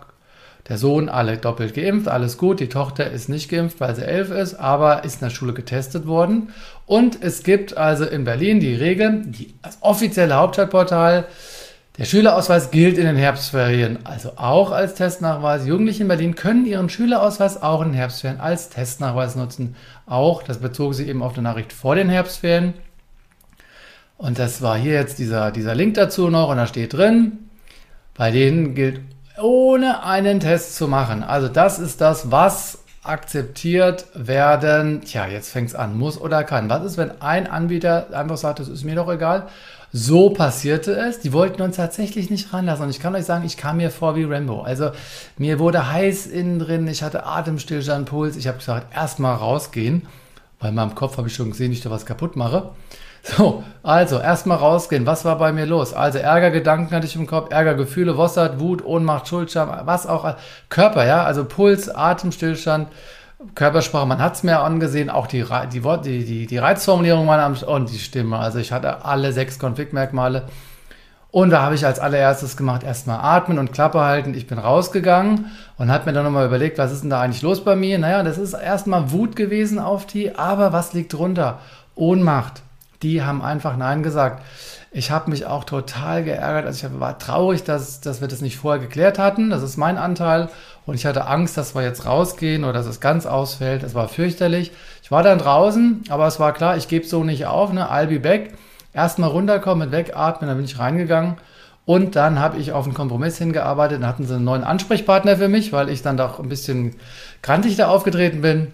der 0.68 0.78
Sohn, 0.78 1.08
alle 1.08 1.38
doppelt 1.38 1.74
geimpft, 1.74 2.10
alles 2.10 2.38
gut. 2.38 2.60
Die 2.60 2.68
Tochter 2.68 3.10
ist 3.10 3.30
nicht 3.30 3.50
geimpft, 3.50 3.80
weil 3.80 3.96
sie 3.96 4.04
elf 4.04 4.30
ist, 4.30 4.56
aber 4.56 5.06
ist 5.06 5.22
in 5.22 5.28
der 5.28 5.34
Schule 5.34 5.54
getestet 5.54 6.06
worden. 6.06 6.50
Und 6.86 7.24
es 7.24 7.44
gibt 7.44 7.78
also 7.78 8.04
in 8.04 8.26
Berlin 8.26 8.60
die 8.60 8.76
Regel, 8.76 9.22
die, 9.26 9.54
das 9.62 9.78
offizielle 9.80 10.36
Hauptstadtportal, 10.36 11.26
der 11.98 12.06
Schülerausweis 12.06 12.72
gilt 12.72 12.98
in 12.98 13.06
den 13.06 13.18
Herbstferien 13.18 14.00
also 14.04 14.32
auch 14.38 14.72
als 14.72 14.96
Testnachweis. 14.96 15.68
Jugendliche 15.68 16.02
in 16.02 16.08
Berlin 16.08 16.34
können 16.34 16.66
ihren 16.66 16.90
Schülerausweis 16.90 17.62
auch 17.62 17.82
in 17.82 17.90
den 17.90 17.94
Herbstferien 17.94 18.40
als 18.40 18.70
Testnachweis 18.70 19.36
nutzen. 19.36 19.76
Auch, 20.08 20.42
das 20.42 20.58
bezog 20.58 20.96
sich 20.96 21.08
eben 21.08 21.22
auf 21.22 21.34
eine 21.34 21.44
Nachricht 21.44 21.72
vor 21.72 21.94
den 21.94 22.10
Herbstferien. 22.10 22.74
Und 24.18 24.40
das 24.40 24.64
war 24.64 24.76
hier 24.76 24.94
jetzt 24.94 25.20
dieser, 25.20 25.52
dieser 25.52 25.76
Link 25.76 25.94
dazu 25.94 26.30
noch 26.30 26.50
und 26.50 26.58
da 26.58 26.66
steht 26.66 26.94
drin, 26.94 27.50
bei 28.16 28.32
denen 28.32 28.74
gilt 28.74 29.02
ohne 29.40 30.04
einen 30.04 30.40
Test 30.40 30.76
zu 30.76 30.88
machen. 30.88 31.24
Also 31.24 31.48
das 31.48 31.78
ist 31.78 32.02
das, 32.02 32.32
was 32.32 32.80
akzeptiert 33.04 34.08
werden. 34.16 35.02
Tja, 35.02 35.28
jetzt 35.28 35.52
fängt 35.52 35.70
es 35.70 35.76
an, 35.76 35.98
muss 35.98 36.20
oder 36.20 36.44
kann. 36.44 36.70
Was 36.70 36.84
ist, 36.86 36.98
wenn 36.98 37.22
ein 37.22 37.46
Anbieter 37.48 38.08
einfach 38.14 38.38
sagt, 38.38 38.60
das 38.60 38.68
ist 38.68 38.84
mir 38.84 38.96
doch 38.96 39.12
egal 39.12 39.48
so 39.96 40.32
passierte 40.32 40.94
es. 40.94 41.20
Die 41.20 41.32
wollten 41.32 41.62
uns 41.62 41.78
tatsächlich 41.78 42.32
nicht 42.32 42.52
ranlassen. 42.52 42.86
Und 42.86 42.90
ich 42.90 43.00
kann 43.00 43.16
euch 43.16 43.26
sagen, 43.26 43.46
ich 43.46 43.58
kam 43.58 43.78
mir 43.78 43.92
vor 43.92 44.16
wie 44.16 44.24
Rambo. 44.24 44.64
Also 44.64 44.90
mir 45.38 45.60
wurde 45.60 45.92
heiß 45.92 46.26
innen 46.26 46.58
drin, 46.58 46.88
ich 46.88 47.04
hatte 47.04 47.26
Atemstillstand, 47.28 48.10
Puls. 48.10 48.36
Ich 48.36 48.48
habe 48.48 48.58
gesagt, 48.58 48.94
erstmal 48.94 49.36
rausgehen, 49.36 50.08
weil 50.60 50.70
in 50.70 50.76
meinem 50.76 50.96
Kopf 50.96 51.18
habe 51.18 51.28
ich 51.28 51.36
schon 51.36 51.52
gesehen, 51.52 51.72
ich 51.72 51.82
da 51.82 51.92
was 51.92 52.08
kaputt 52.08 52.36
mache. 52.36 52.72
So, 53.22 53.64
also 53.84 54.20
erstmal 54.20 54.58
rausgehen. 54.58 55.06
Was 55.06 55.24
war 55.24 55.38
bei 55.38 55.54
mir 55.54 55.66
los? 55.66 55.94
Also 55.94 56.18
Ärgergedanken 56.18 56.94
hatte 56.94 57.06
ich 57.06 57.16
im 57.16 57.26
Kopf, 57.26 57.54
Ärgergefühle, 57.54 58.18
Wossert, 58.18 58.60
Wut, 58.60 58.84
Ohnmacht, 58.84 59.30
Schuldscham, 59.30 59.72
was 59.86 60.08
auch. 60.08 60.36
Körper, 60.70 61.06
ja, 61.06 61.24
also 61.24 61.46
Puls, 61.46 61.88
Atemstillstand. 61.88 62.90
Körpersprache, 63.56 64.06
man 64.06 64.20
hat 64.20 64.36
es 64.36 64.44
mir 64.44 64.60
angesehen, 64.60 65.10
auch 65.10 65.28
die, 65.28 65.46
die, 65.72 65.82
die, 65.82 66.26
die, 66.26 66.48
die 66.48 66.58
Reizformulierung 66.58 67.26
meiner 67.26 67.68
und 67.68 67.92
die 67.92 68.00
Stimme. 68.00 68.38
Also 68.38 68.60
ich 68.60 68.72
hatte 68.72 69.06
alle 69.06 69.32
sechs 69.34 69.60
Konfliktmerkmale. 69.60 70.44
Und 71.34 71.50
da 71.50 71.64
habe 71.64 71.74
ich 71.74 71.84
als 71.84 72.00
allererstes 72.00 72.58
gemacht, 72.58 72.84
erstmal 72.84 73.20
atmen 73.20 73.58
und 73.58 73.74
Klappe 73.74 74.02
halten. 74.02 74.36
Ich 74.36 74.46
bin 74.46 74.60
rausgegangen 74.60 75.48
und 75.80 75.92
habe 75.92 76.06
mir 76.06 76.14
dann 76.14 76.26
nochmal 76.26 76.46
überlegt, 76.46 76.78
was 76.78 76.92
ist 76.92 77.02
denn 77.02 77.10
da 77.10 77.22
eigentlich 77.22 77.42
los 77.42 77.64
bei 77.64 77.76
mir? 77.76 77.98
Naja, 77.98 78.22
das 78.22 78.38
ist 78.38 78.54
erstmal 78.54 79.12
Wut 79.12 79.36
gewesen 79.36 79.80
auf 79.80 80.06
die, 80.06 80.36
aber 80.36 80.74
was 80.74 80.94
liegt 80.94 81.12
drunter? 81.12 81.60
Ohnmacht. 81.96 82.62
Die 83.02 83.24
haben 83.24 83.42
einfach 83.42 83.78
Nein 83.78 84.04
gesagt. 84.04 84.44
Ich 84.92 85.10
habe 85.10 85.32
mich 85.32 85.48
auch 85.48 85.64
total 85.64 86.24
geärgert. 86.24 86.68
Also 86.68 86.86
ich 86.86 87.00
war 87.00 87.18
traurig, 87.18 87.64
dass, 87.64 88.00
dass 88.00 88.22
wir 88.22 88.28
das 88.28 88.42
nicht 88.42 88.58
vorher 88.58 88.80
geklärt 88.80 89.18
hatten. 89.18 89.50
Das 89.50 89.64
ist 89.64 89.76
mein 89.76 89.98
Anteil. 89.98 90.50
Und 90.86 90.96
ich 90.96 91.06
hatte 91.06 91.28
Angst, 91.28 91.58
dass 91.58 91.76
wir 91.76 91.82
jetzt 91.82 92.06
rausgehen 92.06 92.64
oder 92.64 92.74
dass 92.74 92.86
es 92.86 93.00
ganz 93.00 93.26
ausfällt. 93.26 93.84
Es 93.84 93.96
war 93.96 94.08
fürchterlich. 94.10 94.72
Ich 95.02 95.12
war 95.12 95.24
dann 95.24 95.40
draußen, 95.40 96.04
aber 96.10 96.28
es 96.28 96.40
war 96.40 96.54
klar, 96.54 96.76
ich 96.76 96.88
gebe 96.88 97.06
so 97.06 97.24
nicht 97.24 97.46
auf. 97.46 97.72
Ne? 97.72 97.90
I'll 97.90 98.08
be 98.08 98.20
back. 98.20 98.54
Erstmal 98.94 99.30
runterkommen, 99.30 99.92
wegatmen, 99.92 100.48
dann 100.48 100.58
bin 100.58 100.66
ich 100.66 100.78
reingegangen. 100.78 101.38
Und 101.86 102.16
dann 102.16 102.40
habe 102.40 102.58
ich 102.58 102.72
auf 102.72 102.86
einen 102.86 102.94
Kompromiss 102.94 103.38
hingearbeitet. 103.38 104.02
Dann 104.02 104.08
hatten 104.08 104.26
sie 104.26 104.36
einen 104.36 104.46
neuen 104.46 104.64
Ansprechpartner 104.64 105.38
für 105.38 105.50
mich, 105.50 105.74
weil 105.74 105.90
ich 105.90 106.02
dann 106.02 106.18
doch 106.18 106.40
ein 106.40 106.50
bisschen 106.50 106.96
grantig 107.42 107.76
da 107.76 107.88
aufgetreten 107.88 108.42
bin. 108.42 108.72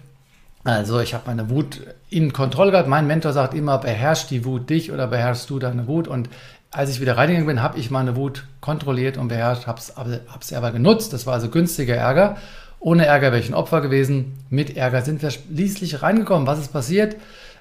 Also 0.62 1.00
ich 1.00 1.14
habe 1.14 1.24
meine 1.26 1.48
Wut 1.48 1.80
in 2.10 2.32
Kontrolle 2.32 2.70
gehabt. 2.70 2.88
Mein 2.88 3.06
Mentor 3.06 3.32
sagt 3.32 3.54
immer, 3.54 3.78
beherrscht 3.78 4.30
die 4.30 4.44
Wut 4.44 4.68
dich 4.68 4.92
oder 4.92 5.06
beherrschst 5.06 5.48
du 5.48 5.58
deine 5.58 5.86
Wut. 5.86 6.06
Und 6.06 6.28
als 6.70 6.90
ich 6.90 7.00
wieder 7.00 7.16
reingegangen 7.16 7.46
bin, 7.46 7.62
habe 7.62 7.78
ich 7.78 7.90
meine 7.90 8.16
Wut 8.16 8.44
kontrolliert 8.60 9.16
und 9.16 9.28
beherrscht, 9.28 9.66
habe 9.66 9.80
es 9.80 10.52
aber 10.52 10.70
genutzt. 10.70 11.12
Das 11.12 11.26
war 11.26 11.34
also 11.34 11.48
günstiger 11.48 11.96
Ärger. 11.96 12.36
Ohne 12.78 13.06
Ärger 13.06 13.32
wäre 13.32 13.40
ich 13.40 13.48
ein 13.48 13.54
Opfer 13.54 13.80
gewesen. 13.80 14.38
Mit 14.48 14.76
Ärger 14.76 15.02
sind 15.02 15.20
wir 15.20 15.30
schließlich 15.30 16.02
reingekommen. 16.02 16.46
Was 16.46 16.60
ist 16.60 16.72
passiert? 16.72 17.16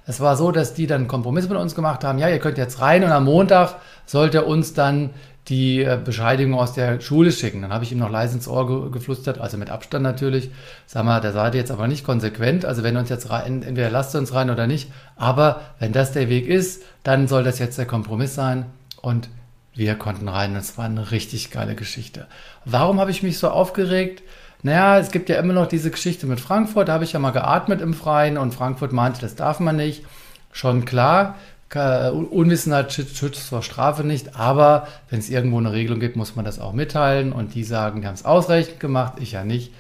Es 0.05 0.19
war 0.19 0.37
so, 0.37 0.51
dass 0.51 0.73
die 0.73 0.87
dann 0.87 1.07
Kompromiss 1.07 1.49
mit 1.49 1.57
uns 1.57 1.75
gemacht 1.75 2.03
haben. 2.03 2.19
Ja, 2.19 2.29
ihr 2.29 2.39
könnt 2.39 2.57
jetzt 2.57 2.81
rein 2.81 3.03
und 3.03 3.11
am 3.11 3.25
Montag 3.25 3.75
sollt 4.05 4.33
ihr 4.33 4.47
uns 4.47 4.73
dann 4.73 5.09
die 5.49 5.83
äh, 5.83 5.99
Bescheidigung 6.03 6.53
aus 6.57 6.73
der 6.73 7.01
Schule 7.01 7.31
schicken. 7.31 7.63
Dann 7.63 7.73
habe 7.73 7.83
ich 7.83 7.91
ihm 7.91 7.97
noch 7.97 8.11
leise 8.11 8.35
ins 8.35 8.47
Ohr 8.47 8.67
ge 8.67 8.91
geflüstert, 8.91 9.39
also 9.39 9.57
mit 9.57 9.69
Abstand 9.69 10.03
natürlich. 10.03 10.51
Sag 10.85 11.03
mal, 11.03 11.19
der 11.19 11.33
seid 11.33 11.55
jetzt 11.55 11.71
aber 11.71 11.87
nicht 11.87 12.05
konsequent. 12.05 12.65
Also 12.65 12.83
wenn 12.83 12.95
uns 12.95 13.09
jetzt 13.09 13.29
rein, 13.29 13.63
entweder 13.63 13.89
lasst 13.89 14.15
uns 14.15 14.33
rein 14.33 14.49
oder 14.49 14.67
nicht. 14.67 14.91
Aber 15.15 15.61
wenn 15.79 15.91
das 15.91 16.11
der 16.11 16.29
Weg 16.29 16.47
ist, 16.47 16.83
dann 17.03 17.27
soll 17.27 17.43
das 17.43 17.59
jetzt 17.59 17.77
der 17.77 17.85
Kompromiss 17.85 18.35
sein. 18.35 18.65
Und 19.01 19.29
wir 19.73 19.95
konnten 19.95 20.27
rein. 20.27 20.55
Es 20.55 20.77
war 20.77 20.85
eine 20.85 21.11
richtig 21.11 21.51
geile 21.51 21.75
Geschichte. 21.75 22.27
Warum 22.65 22.99
habe 22.99 23.11
ich 23.11 23.23
mich 23.23 23.37
so 23.37 23.49
aufgeregt? 23.49 24.23
Naja, 24.61 24.99
es 24.99 25.11
gibt 25.11 25.29
ja 25.29 25.37
immer 25.39 25.53
noch 25.53 25.67
diese 25.67 25.89
Geschichte 25.89 26.27
mit 26.27 26.41
Frankfurt. 26.41 26.89
Da 26.89 26.93
habe 26.93 27.05
ich 27.05 27.13
ja 27.13 27.19
mal 27.19 27.31
geatmet 27.31 27.79
im 27.81 27.93
Freien 27.93 28.37
und 28.37 28.53
Frankfurt 28.53 28.91
meinte, 28.91 29.21
das 29.21 29.35
darf 29.35 29.59
man 29.59 29.77
nicht. 29.77 30.03
Schon 30.51 30.83
klar. 30.85 31.35
Unwissenheit 31.71 32.91
schützt 32.91 33.47
vor 33.47 33.61
Strafe 33.61 34.03
nicht, 34.03 34.35
aber 34.35 34.87
wenn 35.11 35.19
es 35.19 35.29
irgendwo 35.29 35.59
eine 35.59 35.71
Regelung 35.71 35.99
gibt, 35.99 36.15
muss 36.15 36.35
man 36.35 36.43
das 36.43 36.59
auch 36.59 36.73
mitteilen. 36.73 37.31
Und 37.31 37.53
die 37.53 37.63
sagen, 37.63 38.01
die 38.01 38.07
haben 38.07 38.15
es 38.15 38.25
ausreichend 38.25 38.79
gemacht, 38.79 39.13
ich 39.19 39.33
ja 39.33 39.43
nicht. 39.43 39.71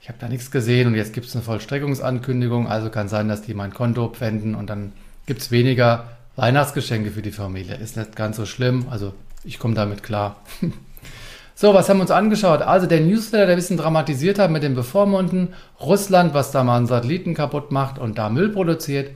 Ich 0.00 0.08
habe 0.08 0.18
da 0.18 0.28
nichts 0.28 0.50
gesehen 0.50 0.88
und 0.88 0.94
jetzt 0.94 1.12
gibt 1.12 1.26
es 1.26 1.34
eine 1.34 1.44
Vollstreckungsankündigung, 1.44 2.66
also 2.66 2.90
kann 2.90 3.08
sein, 3.08 3.28
dass 3.28 3.42
die 3.42 3.54
mein 3.54 3.72
Konto 3.72 4.08
pfänden 4.08 4.54
und 4.54 4.68
dann 4.68 4.92
gibt 5.26 5.42
es 5.42 5.50
weniger 5.50 6.08
Weihnachtsgeschenke 6.36 7.10
für 7.10 7.22
die 7.22 7.32
Familie. 7.32 7.76
Ist 7.76 7.96
nicht 7.96 8.16
ganz 8.16 8.36
so 8.36 8.46
schlimm, 8.46 8.86
also 8.90 9.12
ich 9.44 9.58
komme 9.58 9.74
damit 9.74 10.02
klar. 10.02 10.36
So, 11.56 11.72
was 11.72 11.88
haben 11.88 11.98
wir 11.98 12.02
uns 12.02 12.10
angeschaut? 12.10 12.62
Also 12.62 12.88
der 12.88 13.00
Newsletter, 13.00 13.46
der 13.46 13.54
ein 13.54 13.58
bisschen 13.58 13.76
dramatisiert 13.76 14.40
hat 14.40 14.50
mit 14.50 14.64
dem 14.64 14.74
Bevormunden. 14.74 15.54
Russland, 15.80 16.34
was 16.34 16.50
da 16.50 16.64
mal 16.64 16.78
einen 16.78 16.88
Satelliten 16.88 17.34
kaputt 17.34 17.70
macht 17.70 17.96
und 17.96 18.18
da 18.18 18.28
Müll 18.28 18.48
produziert. 18.48 19.12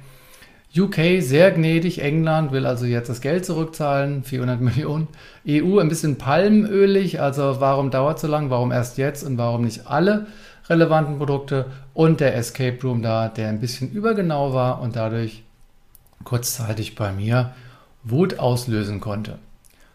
UK 0.77 1.21
sehr 1.21 1.51
gnädig, 1.51 2.01
England 2.01 2.53
will 2.53 2.65
also 2.65 2.85
jetzt 2.85 3.09
das 3.09 3.21
Geld 3.23 3.45
zurückzahlen, 3.45 4.23
400 4.23 4.61
Millionen. 4.61 5.09
EU 5.49 5.81
ein 5.81 5.89
bisschen 5.89 6.17
palmölig, 6.17 7.21
also 7.21 7.57
warum 7.59 7.91
dauert 7.91 8.21
so 8.21 8.29
lang, 8.29 8.51
warum 8.51 8.71
erst 8.71 8.99
jetzt 8.99 9.25
und 9.25 9.37
warum 9.37 9.65
nicht 9.65 9.89
alle 9.89 10.27
relevanten 10.69 11.19
Produkte 11.19 11.67
und 11.93 12.21
der 12.21 12.37
Escape 12.37 12.79
Room 12.85 13.03
da, 13.03 13.29
der 13.29 13.49
ein 13.49 13.61
bisschen 13.61 13.91
übergenau 13.91 14.53
war 14.53 14.81
und 14.81 14.95
dadurch 14.95 15.43
kurzzeitig 16.29 16.95
bei 16.95 17.11
mir 17.11 17.55
Wut 18.05 18.39
auslösen 18.39 19.01
konnte. 19.01 19.39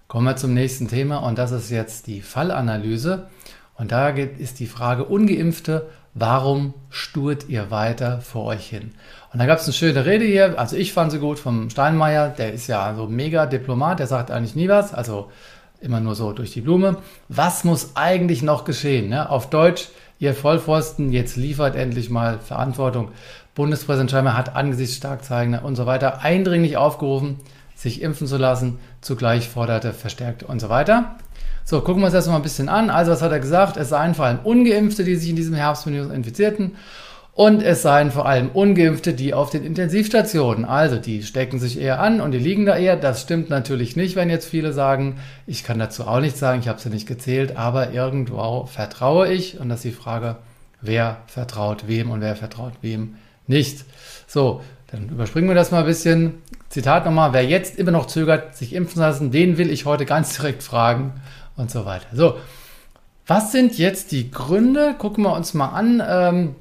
Kommen 0.07 0.25
wir 0.25 0.35
zum 0.35 0.55
nächsten 0.55 0.87
Thema 0.87 1.17
und 1.17 1.37
das 1.37 1.51
ist 1.51 1.69
jetzt 1.69 2.07
die 2.07 2.21
Fallanalyse. 2.21 3.27
Und 3.75 3.91
da 3.91 4.09
ist 4.09 4.59
die 4.59 4.65
Frage, 4.65 5.05
ungeimpfte, 5.05 5.89
warum 6.15 6.73
sturt 6.89 7.49
ihr 7.49 7.69
weiter 7.69 8.21
vor 8.21 8.45
euch 8.45 8.67
hin? 8.67 8.93
Und 9.31 9.39
da 9.39 9.45
gab 9.45 9.59
es 9.59 9.65
eine 9.65 9.73
schöne 9.73 10.05
Rede 10.07 10.25
hier, 10.25 10.57
also 10.59 10.75
ich 10.75 10.91
fand 10.91 11.11
sie 11.11 11.19
gut 11.19 11.37
vom 11.37 11.69
Steinmeier, 11.69 12.29
der 12.29 12.53
ist 12.53 12.65
ja 12.65 12.95
so 12.95 13.05
mega 13.05 13.45
Diplomat, 13.45 13.99
der 13.99 14.07
sagt 14.07 14.31
eigentlich 14.31 14.55
nie 14.55 14.69
was, 14.69 14.91
also 14.91 15.29
immer 15.81 15.99
nur 15.99 16.15
so 16.15 16.31
durch 16.33 16.51
die 16.51 16.61
Blume. 16.61 16.97
Was 17.29 17.63
muss 17.63 17.91
eigentlich 17.95 18.41
noch 18.41 18.65
geschehen? 18.65 19.09
Ne? 19.09 19.29
Auf 19.29 19.51
Deutsch, 19.51 19.89
ihr 20.23 20.33
Vollpfosten, 20.33 21.11
jetzt 21.11 21.35
liefert 21.35 21.75
endlich 21.75 22.09
mal 22.09 22.39
Verantwortung. 22.39 23.09
Bundespräsident 23.55 24.09
Scheimer 24.09 24.37
hat 24.37 24.55
angesichts 24.55 24.95
Starkzeigender 24.95 25.65
und 25.65 25.75
so 25.75 25.85
weiter 25.85 26.21
eindringlich 26.21 26.77
aufgerufen, 26.77 27.41
sich 27.75 28.01
impfen 28.01 28.25
zu 28.25 28.37
lassen. 28.37 28.79
Zugleich 29.01 29.49
forderte 29.49 29.91
verstärkt 29.91 30.43
und 30.43 30.61
so 30.61 30.69
weiter. 30.69 31.17
So, 31.65 31.81
gucken 31.81 32.01
wir 32.01 32.05
uns 32.05 32.13
das 32.13 32.27
mal 32.27 32.37
ein 32.37 32.41
bisschen 32.41 32.69
an. 32.69 32.89
Also, 32.89 33.11
was 33.11 33.21
hat 33.21 33.33
er 33.33 33.39
gesagt? 33.41 33.75
Es 33.75 33.89
seien 33.89 34.15
vor 34.15 34.25
allem 34.25 34.39
Ungeimpfte, 34.43 35.03
die 35.03 35.15
sich 35.15 35.29
in 35.29 35.35
diesem 35.35 35.55
Herbstvirus 35.55 36.11
infizierten. 36.11 36.75
Und 37.35 37.63
es 37.63 37.81
seien 37.81 38.11
vor 38.11 38.27
allem 38.27 38.49
Ungeimpfte, 38.49 39.13
die 39.13 39.33
auf 39.33 39.49
den 39.49 39.63
Intensivstationen, 39.63 40.65
also 40.65 40.97
die 40.97 41.23
stecken 41.23 41.59
sich 41.59 41.79
eher 41.79 41.99
an 41.99 42.21
und 42.21 42.31
die 42.31 42.37
liegen 42.37 42.67
da 42.67 42.77
eher. 42.77 42.95
Das 42.95 43.21
stimmt 43.21 43.49
natürlich 43.49 43.95
nicht, 43.95 44.15
wenn 44.15 44.29
jetzt 44.29 44.47
viele 44.47 44.71
sagen, 44.71 45.15
ich 45.47 45.63
kann 45.63 45.79
dazu 45.79 46.05
auch 46.05 46.19
nichts 46.19 46.39
sagen, 46.39 46.59
ich 46.59 46.67
habe 46.67 46.77
es 46.77 46.83
ja 46.83 46.91
nicht 46.91 47.07
gezählt, 47.07 47.57
aber 47.57 47.91
irgendwo 47.91 48.65
vertraue 48.65 49.33
ich. 49.33 49.59
Und 49.59 49.69
das 49.69 49.79
ist 49.79 49.85
die 49.85 49.91
Frage, 49.99 50.35
wer 50.79 51.17
vertraut 51.25 51.87
wem 51.87 52.11
und 52.11 52.21
wer 52.21 52.35
vertraut 52.35 52.73
wem 52.81 53.15
nicht. 53.47 53.83
So, 54.27 54.61
dann 54.91 55.09
überspringen 55.09 55.47
wir 55.47 55.55
das 55.55 55.71
mal 55.71 55.79
ein 55.79 55.85
bisschen. 55.87 56.35
Zitat 56.69 57.05
nochmal, 57.05 57.33
wer 57.33 57.45
jetzt 57.45 57.79
immer 57.79 57.91
noch 57.91 58.05
zögert, 58.05 58.55
sich 58.55 58.73
impfen 58.73 58.95
zu 58.95 58.99
lassen, 58.99 59.31
den 59.31 59.57
will 59.57 59.71
ich 59.71 59.85
heute 59.85 60.05
ganz 60.05 60.35
direkt 60.35 60.61
fragen 60.61 61.13
und 61.55 61.71
so 61.71 61.85
weiter. 61.85 62.05
So, 62.13 62.35
was 63.25 63.51
sind 63.51 63.77
jetzt 63.79 64.11
die 64.11 64.29
Gründe? 64.29 64.93
Gucken 64.97 65.23
wir 65.23 65.33
uns 65.33 65.55
mal 65.55 65.69
an. 65.69 66.03
Ähm, 66.05 66.55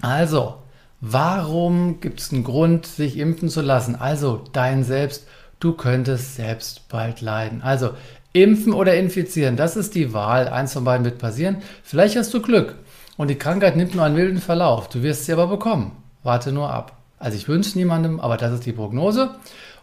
also, 0.00 0.56
warum 1.00 2.00
gibt 2.00 2.20
es 2.20 2.32
einen 2.32 2.44
Grund, 2.44 2.86
sich 2.86 3.18
impfen 3.18 3.48
zu 3.48 3.60
lassen? 3.60 3.96
Also, 3.96 4.42
dein 4.52 4.84
Selbst, 4.84 5.26
du 5.60 5.72
könntest 5.72 6.36
selbst 6.36 6.88
bald 6.88 7.20
leiden. 7.20 7.62
Also, 7.62 7.90
impfen 8.32 8.72
oder 8.72 8.96
infizieren, 8.96 9.56
das 9.56 9.76
ist 9.76 9.94
die 9.94 10.12
Wahl. 10.12 10.48
Eins 10.48 10.74
von 10.74 10.84
beiden 10.84 11.04
wird 11.04 11.18
passieren. 11.18 11.58
Vielleicht 11.82 12.16
hast 12.16 12.34
du 12.34 12.42
Glück 12.42 12.76
und 13.16 13.28
die 13.28 13.38
Krankheit 13.38 13.76
nimmt 13.76 13.94
nur 13.94 14.04
einen 14.04 14.16
wilden 14.16 14.40
Verlauf. 14.40 14.88
Du 14.88 15.02
wirst 15.02 15.24
sie 15.24 15.32
aber 15.32 15.46
bekommen. 15.46 15.92
Warte 16.22 16.52
nur 16.52 16.70
ab. 16.70 16.96
Also 17.18 17.36
ich 17.36 17.48
wünsche 17.48 17.78
niemandem, 17.78 18.20
aber 18.20 18.36
das 18.36 18.52
ist 18.52 18.66
die 18.66 18.72
Prognose. 18.72 19.30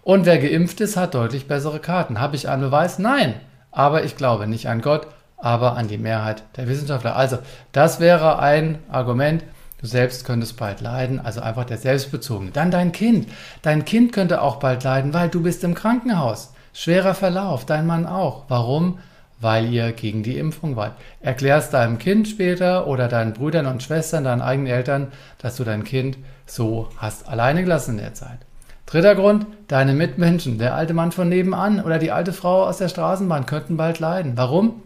Und 0.03 0.25
wer 0.25 0.37
geimpft 0.37 0.81
ist, 0.81 0.97
hat 0.97 1.15
deutlich 1.15 1.47
bessere 1.47 1.79
Karten. 1.79 2.19
Habe 2.19 2.35
ich 2.35 2.49
einen 2.49 2.61
Beweis? 2.61 2.99
Nein. 2.99 3.35
Aber 3.71 4.03
ich 4.03 4.17
glaube 4.17 4.45
nicht 4.45 4.67
an 4.67 4.81
Gott, 4.81 5.07
aber 5.37 5.75
an 5.75 5.87
die 5.87 5.97
Mehrheit 5.97 6.43
der 6.57 6.67
Wissenschaftler. 6.67 7.15
Also 7.15 7.39
das 7.71 7.99
wäre 7.99 8.37
ein 8.37 8.79
Argument. 8.89 9.43
Du 9.83 9.89
selbst 9.89 10.23
könntest 10.23 10.55
bald 10.55 10.79
leiden, 10.79 11.19
also 11.19 11.41
einfach 11.41 11.65
der 11.65 11.77
Selbstbezogene. 11.77 12.51
Dann 12.51 12.71
dein 12.71 12.93
Kind. 12.93 13.27
Dein 13.63 13.83
Kind 13.83 14.13
könnte 14.13 14.41
auch 14.41 14.55
bald 14.55 14.81
leiden, 14.85 15.13
weil 15.13 15.27
du 15.27 15.43
bist 15.43 15.61
im 15.65 15.73
Krankenhaus. 15.73 16.53
Schwerer 16.71 17.13
Verlauf, 17.13 17.65
dein 17.65 17.85
Mann 17.85 18.05
auch. 18.05 18.45
Warum? 18.47 18.99
Weil 19.41 19.73
ihr 19.73 19.91
gegen 19.91 20.23
die 20.23 20.37
Impfung 20.37 20.77
wart. 20.77 20.93
Erklärst 21.19 21.73
deinem 21.73 21.97
Kind 21.97 22.29
später 22.29 22.87
oder 22.87 23.09
deinen 23.09 23.33
Brüdern 23.33 23.65
und 23.65 23.83
Schwestern, 23.83 24.23
deinen 24.23 24.41
eigenen 24.41 24.71
Eltern, 24.71 25.07
dass 25.39 25.57
du 25.57 25.65
dein 25.65 25.83
Kind 25.83 26.17
so 26.45 26.87
hast 26.95 27.27
alleine 27.27 27.61
gelassen 27.63 27.97
in 27.97 28.05
der 28.05 28.13
Zeit. 28.13 28.39
Dritter 28.85 29.15
Grund, 29.15 29.47
deine 29.67 29.91
Mitmenschen, 29.91 30.59
der 30.59 30.75
alte 30.75 30.93
Mann 30.93 31.11
von 31.11 31.27
nebenan 31.27 31.81
oder 31.81 31.99
die 31.99 32.11
alte 32.11 32.31
Frau 32.31 32.63
aus 32.63 32.77
der 32.77 32.87
Straßenbahn 32.87 33.45
könnten 33.45 33.75
bald 33.75 33.99
leiden. 33.99 34.37
Warum? 34.37 34.81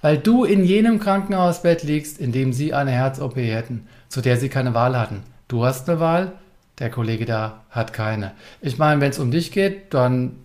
Weil 0.00 0.16
du 0.16 0.44
in 0.44 0.62
jenem 0.62 1.00
Krankenhausbett 1.00 1.82
liegst, 1.82 2.20
in 2.20 2.30
dem 2.30 2.52
sie 2.52 2.72
eine 2.72 2.92
Herz-OP 2.92 3.34
hätten, 3.34 3.88
zu 4.08 4.20
der 4.20 4.36
sie 4.36 4.48
keine 4.48 4.74
Wahl 4.74 4.98
hatten. 4.98 5.22
Du 5.48 5.64
hast 5.64 5.88
eine 5.88 6.00
Wahl, 6.00 6.32
der 6.78 6.90
Kollege 6.90 7.24
da 7.24 7.60
hat 7.70 7.92
keine. 7.92 8.32
Ich 8.60 8.78
meine, 8.78 9.00
wenn 9.00 9.10
es 9.10 9.18
um 9.18 9.30
dich 9.30 9.52
geht, 9.52 9.94
dann 9.94 10.36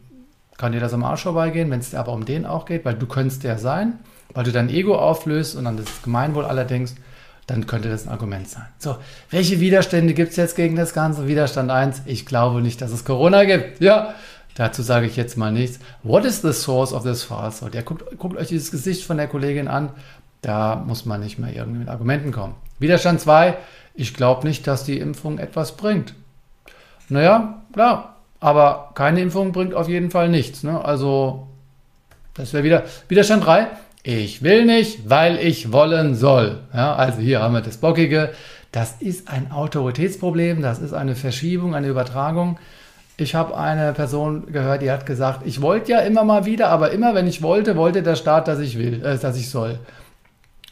kann 0.58 0.72
dir 0.72 0.80
das 0.80 0.94
am 0.94 1.04
Arsch 1.04 1.24
vorbeigehen, 1.24 1.70
wenn 1.72 1.80
es 1.80 1.96
aber 1.96 2.14
um 2.14 2.26
den 2.26 2.46
auch 2.46 2.66
geht, 2.66 2.86
weil 2.86 2.96
du 2.96 3.06
könntest 3.06 3.44
der 3.44 3.58
sein, 3.58 4.00
weil 4.34 4.44
du 4.44 4.52
dein 4.52 4.70
Ego 4.70 4.96
auflöst 4.96 5.56
und 5.56 5.68
an 5.68 5.78
das 5.78 6.02
Gemeinwohl 6.04 6.46
allerdings 6.46 6.96
dann 7.48 7.68
könnte 7.68 7.90
das 7.90 8.06
ein 8.06 8.10
Argument 8.10 8.48
sein. 8.48 8.66
So, 8.78 8.98
welche 9.30 9.60
Widerstände 9.60 10.14
gibt 10.14 10.32
es 10.32 10.38
jetzt 10.38 10.56
gegen 10.56 10.76
das 10.76 10.94
Ganze? 10.94 11.28
Widerstand 11.28 11.72
1, 11.72 12.04
ich 12.06 12.26
glaube 12.26 12.62
nicht, 12.62 12.82
dass 12.82 12.92
es 12.92 13.04
Corona 13.04 13.44
gibt. 13.44 13.82
Ja, 13.82 14.14
dazu 14.56 14.82
sage 14.82 15.08
ich 15.08 15.18
jetzt 15.18 15.38
mal 15.38 15.52
nichts. 15.52 15.80
What 16.04 16.26
is 16.26 16.42
the 16.42 16.54
source 16.54 16.94
of 16.94 17.04
this 17.04 17.24
falsehood? 17.24 17.76
Ja, 17.76 17.82
guckt, 17.82 18.18
guckt 18.18 18.38
euch 18.38 18.48
dieses 18.48 18.72
Gesicht 18.72 19.04
von 19.04 19.18
der 19.18 19.28
Kollegin 19.28 19.68
an. 19.68 19.90
Da 20.44 20.76
muss 20.76 21.06
man 21.06 21.22
nicht 21.22 21.40
mehr 21.40 21.56
irgendwie 21.56 21.80
mit 21.80 21.90
Argumenten 21.90 22.32
kommen. 22.32 22.54
Widerstand 22.78 23.22
2, 23.22 23.56
ich 23.96 24.14
glaube 24.14 24.46
nicht, 24.46 24.68
dass 24.68 24.84
die 24.84 25.00
Impfung 25.00 25.40
etwas 25.40 25.78
bringt. 25.78 26.14
Naja, 27.10 27.62
klar, 27.74 28.18
aber 28.40 28.92
keine 28.94 29.22
Impfung 29.22 29.54
bringt 29.54 29.74
auf 29.74 29.88
jeden 29.88 30.12
Fall 30.12 30.30
nichts. 30.30 30.64
Ne? 30.64 30.84
Also, 30.84 31.48
das 32.34 32.54
wäre 32.54 32.64
wieder 32.64 32.84
Widerstand 33.08 33.46
3. 33.46 33.68
Ich 34.04 34.44
will 34.44 34.66
nicht, 34.66 35.10
weil 35.10 35.38
ich 35.38 35.72
wollen 35.72 36.16
soll. 36.16 36.60
Ja, 36.74 36.94
also 36.94 37.22
hier 37.22 37.42
haben 37.42 37.54
wir 37.54 37.62
das 37.62 37.78
Bockige. 37.78 38.32
Das 38.74 38.96
ist 39.00 39.30
ein 39.30 39.52
Autoritätsproblem, 39.52 40.62
das 40.62 40.80
ist 40.80 40.94
eine 40.94 41.16
Verschiebung, 41.16 41.74
eine 41.74 41.88
Übertragung. 41.88 42.58
Ich 43.16 43.34
habe 43.36 43.56
eine 43.56 43.94
Person 43.94 44.52
gehört, 44.52 44.82
die 44.82 44.92
hat 44.92 45.06
gesagt, 45.06 45.44
ich 45.46 45.62
wollte 45.62 45.92
ja 45.92 46.00
immer 46.00 46.26
mal 46.26 46.46
wieder, 46.46 46.68
aber 46.70 46.92
immer 46.92 47.14
wenn 47.16 47.28
ich 47.28 47.44
wollte, 47.44 47.78
wollte 47.78 48.04
der 48.04 48.16
Staat, 48.16 48.48
dass 48.50 48.60
ich 48.60 48.78
will, 48.78 49.06
äh, 49.06 49.18
dass 49.18 49.38
ich 49.38 49.50
soll. 49.50 49.80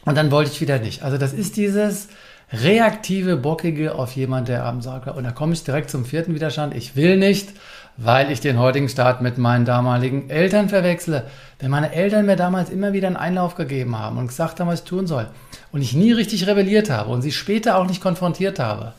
Und 0.04 0.16
dann 0.16 0.30
wollte 0.30 0.50
ich 0.50 0.60
wieder 0.60 0.78
nicht. 0.78 1.02
Also 1.02 1.18
das 1.18 1.32
ist 1.32 1.56
dieses 1.56 2.08
reaktive, 2.52 3.36
bockige 3.36 3.94
auf 3.94 4.14
jemand, 4.14 4.48
der 4.48 4.64
abends 4.64 4.84
sagt, 4.84 5.08
und 5.08 5.24
da 5.24 5.30
komme 5.30 5.52
ich 5.54 5.64
direkt 5.64 5.90
zum 5.90 6.04
vierten 6.04 6.34
Widerstand, 6.34 6.74
ich 6.74 6.96
will 6.96 7.16
nicht 7.16 7.50
weil 7.96 8.30
ich 8.30 8.40
den 8.40 8.58
heutigen 8.58 8.88
Staat 8.88 9.20
mit 9.20 9.38
meinen 9.38 9.64
damaligen 9.64 10.30
Eltern 10.30 10.68
verwechsle. 10.68 11.24
Wenn 11.58 11.70
meine 11.70 11.92
Eltern 11.92 12.26
mir 12.26 12.36
damals 12.36 12.70
immer 12.70 12.92
wieder 12.92 13.06
einen 13.06 13.16
Einlauf 13.16 13.54
gegeben 13.54 13.98
haben 13.98 14.18
und 14.18 14.28
gesagt 14.28 14.60
haben, 14.60 14.68
was 14.68 14.80
ich 14.80 14.86
tun 14.86 15.06
soll, 15.06 15.28
und 15.72 15.82
ich 15.82 15.94
nie 15.94 16.12
richtig 16.12 16.46
rebelliert 16.46 16.90
habe 16.90 17.10
und 17.10 17.22
sie 17.22 17.32
später 17.32 17.76
auch 17.76 17.86
nicht 17.86 18.02
konfrontiert 18.02 18.58
habe, 18.58 18.94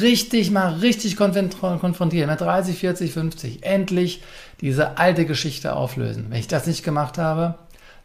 richtig 0.00 0.50
mal 0.50 0.74
richtig 0.74 1.16
konfrontieren, 1.16 2.30
mit 2.30 2.40
30, 2.40 2.78
40, 2.78 3.12
50, 3.12 3.64
endlich 3.64 4.22
diese 4.60 4.98
alte 4.98 5.26
Geschichte 5.26 5.74
auflösen. 5.74 6.26
Wenn 6.28 6.40
ich 6.40 6.48
das 6.48 6.66
nicht 6.66 6.84
gemacht 6.84 7.18
habe, 7.18 7.54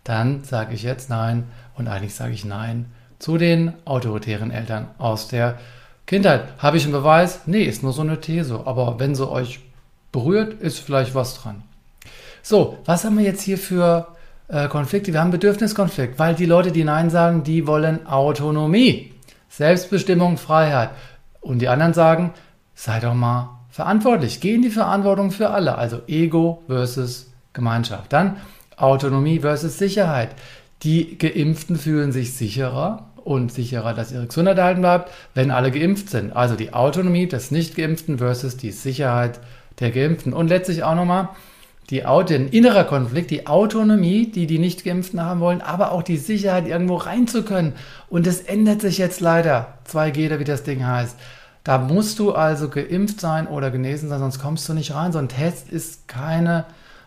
dann 0.04 0.44
sage 0.44 0.74
ich 0.74 0.84
jetzt 0.84 1.10
nein 1.10 1.44
und 1.82 1.88
eigentlich 1.88 2.14
sage 2.14 2.34
ich 2.34 2.46
nein 2.46 2.86
zu 3.18 3.40
den 3.40 3.74
autoritären 3.86 4.52
Eltern 4.52 4.88
aus 5.00 5.28
der 5.28 5.58
Kindheit. 6.06 6.44
Habe 6.60 6.78
ich 6.78 6.84
einen 6.84 6.94
Beweis? 6.94 7.42
Nee, 7.48 7.64
ist 7.64 7.82
nur 7.82 7.92
so 7.92 8.04
eine 8.04 8.22
These. 8.22 8.62
Aber 8.66 9.00
wenn 9.00 9.16
sie 9.16 9.28
euch 9.28 9.62
berührt, 10.12 10.62
ist 10.62 10.78
vielleicht 10.78 11.16
was 11.16 11.42
dran. 11.42 11.64
So, 12.44 12.78
was 12.86 13.04
haben 13.04 13.18
wir 13.18 13.26
jetzt 13.26 13.42
hier 13.42 13.58
für 13.58 14.10
äh, 14.48 14.68
Konflikte? 14.68 15.12
Wir 15.12 15.22
haben 15.22 15.32
Bedürfniskonflikt, 15.32 16.20
weil 16.20 16.36
die 16.36 16.46
Leute, 16.46 16.72
die 16.72 16.84
Nein 16.84 17.10
sagen, 17.10 17.44
die 17.44 17.66
wollen 17.66 18.06
Autonomie, 18.06 19.12
Selbstbestimmung, 19.50 20.38
Freiheit. 20.38 20.92
Und 21.40 21.60
die 21.60 21.68
anderen 21.68 21.96
sagen, 21.96 22.32
sei 22.76 23.00
doch 23.00 23.16
mal 23.16 23.58
verantwortlich, 23.72 24.40
geh 24.40 24.54
in 24.54 24.62
die 24.62 24.70
Verantwortung 24.70 25.32
für 25.32 25.50
alle. 25.50 25.80
Also 25.80 26.02
Ego 26.08 26.62
versus 26.68 27.32
Gemeinschaft. 27.54 28.14
Dann 28.14 28.38
Autonomie 28.78 29.40
versus 29.40 29.80
Sicherheit. 29.80 30.36
Die 30.84 31.18
Geimpften 31.18 31.78
fühlen 31.78 32.12
sich 32.12 32.34
sicherer 32.34 33.12
und 33.24 33.52
sicherer, 33.52 33.94
dass 33.94 34.12
ihre 34.12 34.26
Gesundheit 34.26 34.58
erhalten 34.58 34.82
bleibt, 34.82 35.12
wenn 35.36 35.52
alle 35.52 35.72
geimpft 35.72 36.10
sind. 36.10 36.36
Also 36.36 36.56
die 36.56 36.74
Autonomie 36.74 37.28
des 37.28 37.52
Nicht-Geimpften 37.52 38.18
versus 38.18 38.58
die 38.58 38.72
Sicherheit 38.72 39.40
der 39.80 39.92
Geimpften. 39.92 40.34
Und 40.34 40.48
letztlich 40.48 40.84
auch 40.84 40.96
nochmal 40.96 41.30
die, 41.92 42.04
den 42.30 42.48
innerer 42.48 42.86
Konflikt, 42.86 43.32
die 43.32 43.48
Autonomie, 43.48 44.32
die 44.32 44.48
die 44.48 44.60
Nicht-Geimpften 44.60 45.22
haben 45.22 45.40
wollen, 45.40 45.62
aber 45.62 45.92
auch 45.92 46.04
die 46.04 46.18
Sicherheit, 46.18 46.68
irgendwo 46.68 46.96
rein 46.96 47.28
zu 47.28 47.44
können. 47.44 47.74
Und 48.10 48.26
das 48.26 48.40
ändert 48.40 48.82
sich 48.82 48.98
jetzt 48.98 49.20
leider. 49.20 49.78
2G, 49.92 50.40
wie 50.40 50.44
das 50.44 50.64
Ding 50.64 50.86
heißt. 50.86 51.18
Da 51.64 51.78
musst 51.78 52.18
du 52.18 52.32
also 52.32 52.70
geimpft 52.70 53.20
sein 53.20 53.46
oder 53.46 53.70
genesen 53.70 54.10
sein, 54.10 54.20
sonst 54.20 54.40
kommst 54.40 54.68
du 54.68 54.74
nicht 54.74 54.96
rein. 54.96 55.12
So 55.12 55.20
ein 55.20 55.30
Test 55.30 55.70
ist 55.70 56.08
keine, 56.08 56.66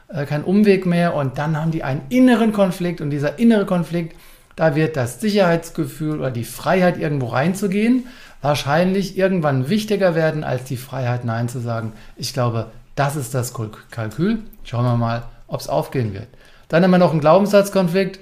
äh, 0.09 0.25
kein 0.25 0.45
Umweg 0.45 0.87
mehr. 0.87 1.15
Und 1.15 1.39
dann 1.39 1.57
haben 1.61 1.71
die 1.71 1.83
einen 1.83 2.03
inneren 2.09 2.53
Konflikt. 2.53 3.01
Und 3.01 3.11
dieser 3.11 3.39
innere 3.39 3.67
Konflikt, 3.67 4.17
da 4.57 4.75
wird 4.75 4.97
das 4.97 5.21
Sicherheitsgefühl 5.21 6.19
oder 6.19 6.31
die 6.31 6.45
Freiheit, 6.45 6.99
irgendwo 6.99 7.27
reinzugehen, 7.27 8.07
wahrscheinlich 8.41 9.19
irgendwann 9.19 9.69
wichtiger 9.69 10.15
werden, 10.15 10.45
als 10.45 10.65
die 10.65 10.77
Freiheit, 10.77 11.25
Nein 11.25 11.49
zu 11.49 11.61
sagen. 11.61 11.93
Ich 12.17 12.33
glaube, 12.33 12.71
das 12.95 13.17
ist 13.17 13.35
das 13.35 13.53
Kalkül. 13.91 14.39
Schauen 14.63 14.85
wir 14.85 14.97
mal, 14.97 15.25
ob 15.49 15.61
es 15.61 15.69
aufgehen 15.69 16.15
wird. 16.15 16.29
Dann 16.69 16.83
haben 16.83 16.91
wir 16.91 16.99
noch 16.99 17.13
einen 17.13 17.21
Glaubenssatzkonflikt. 17.21 18.21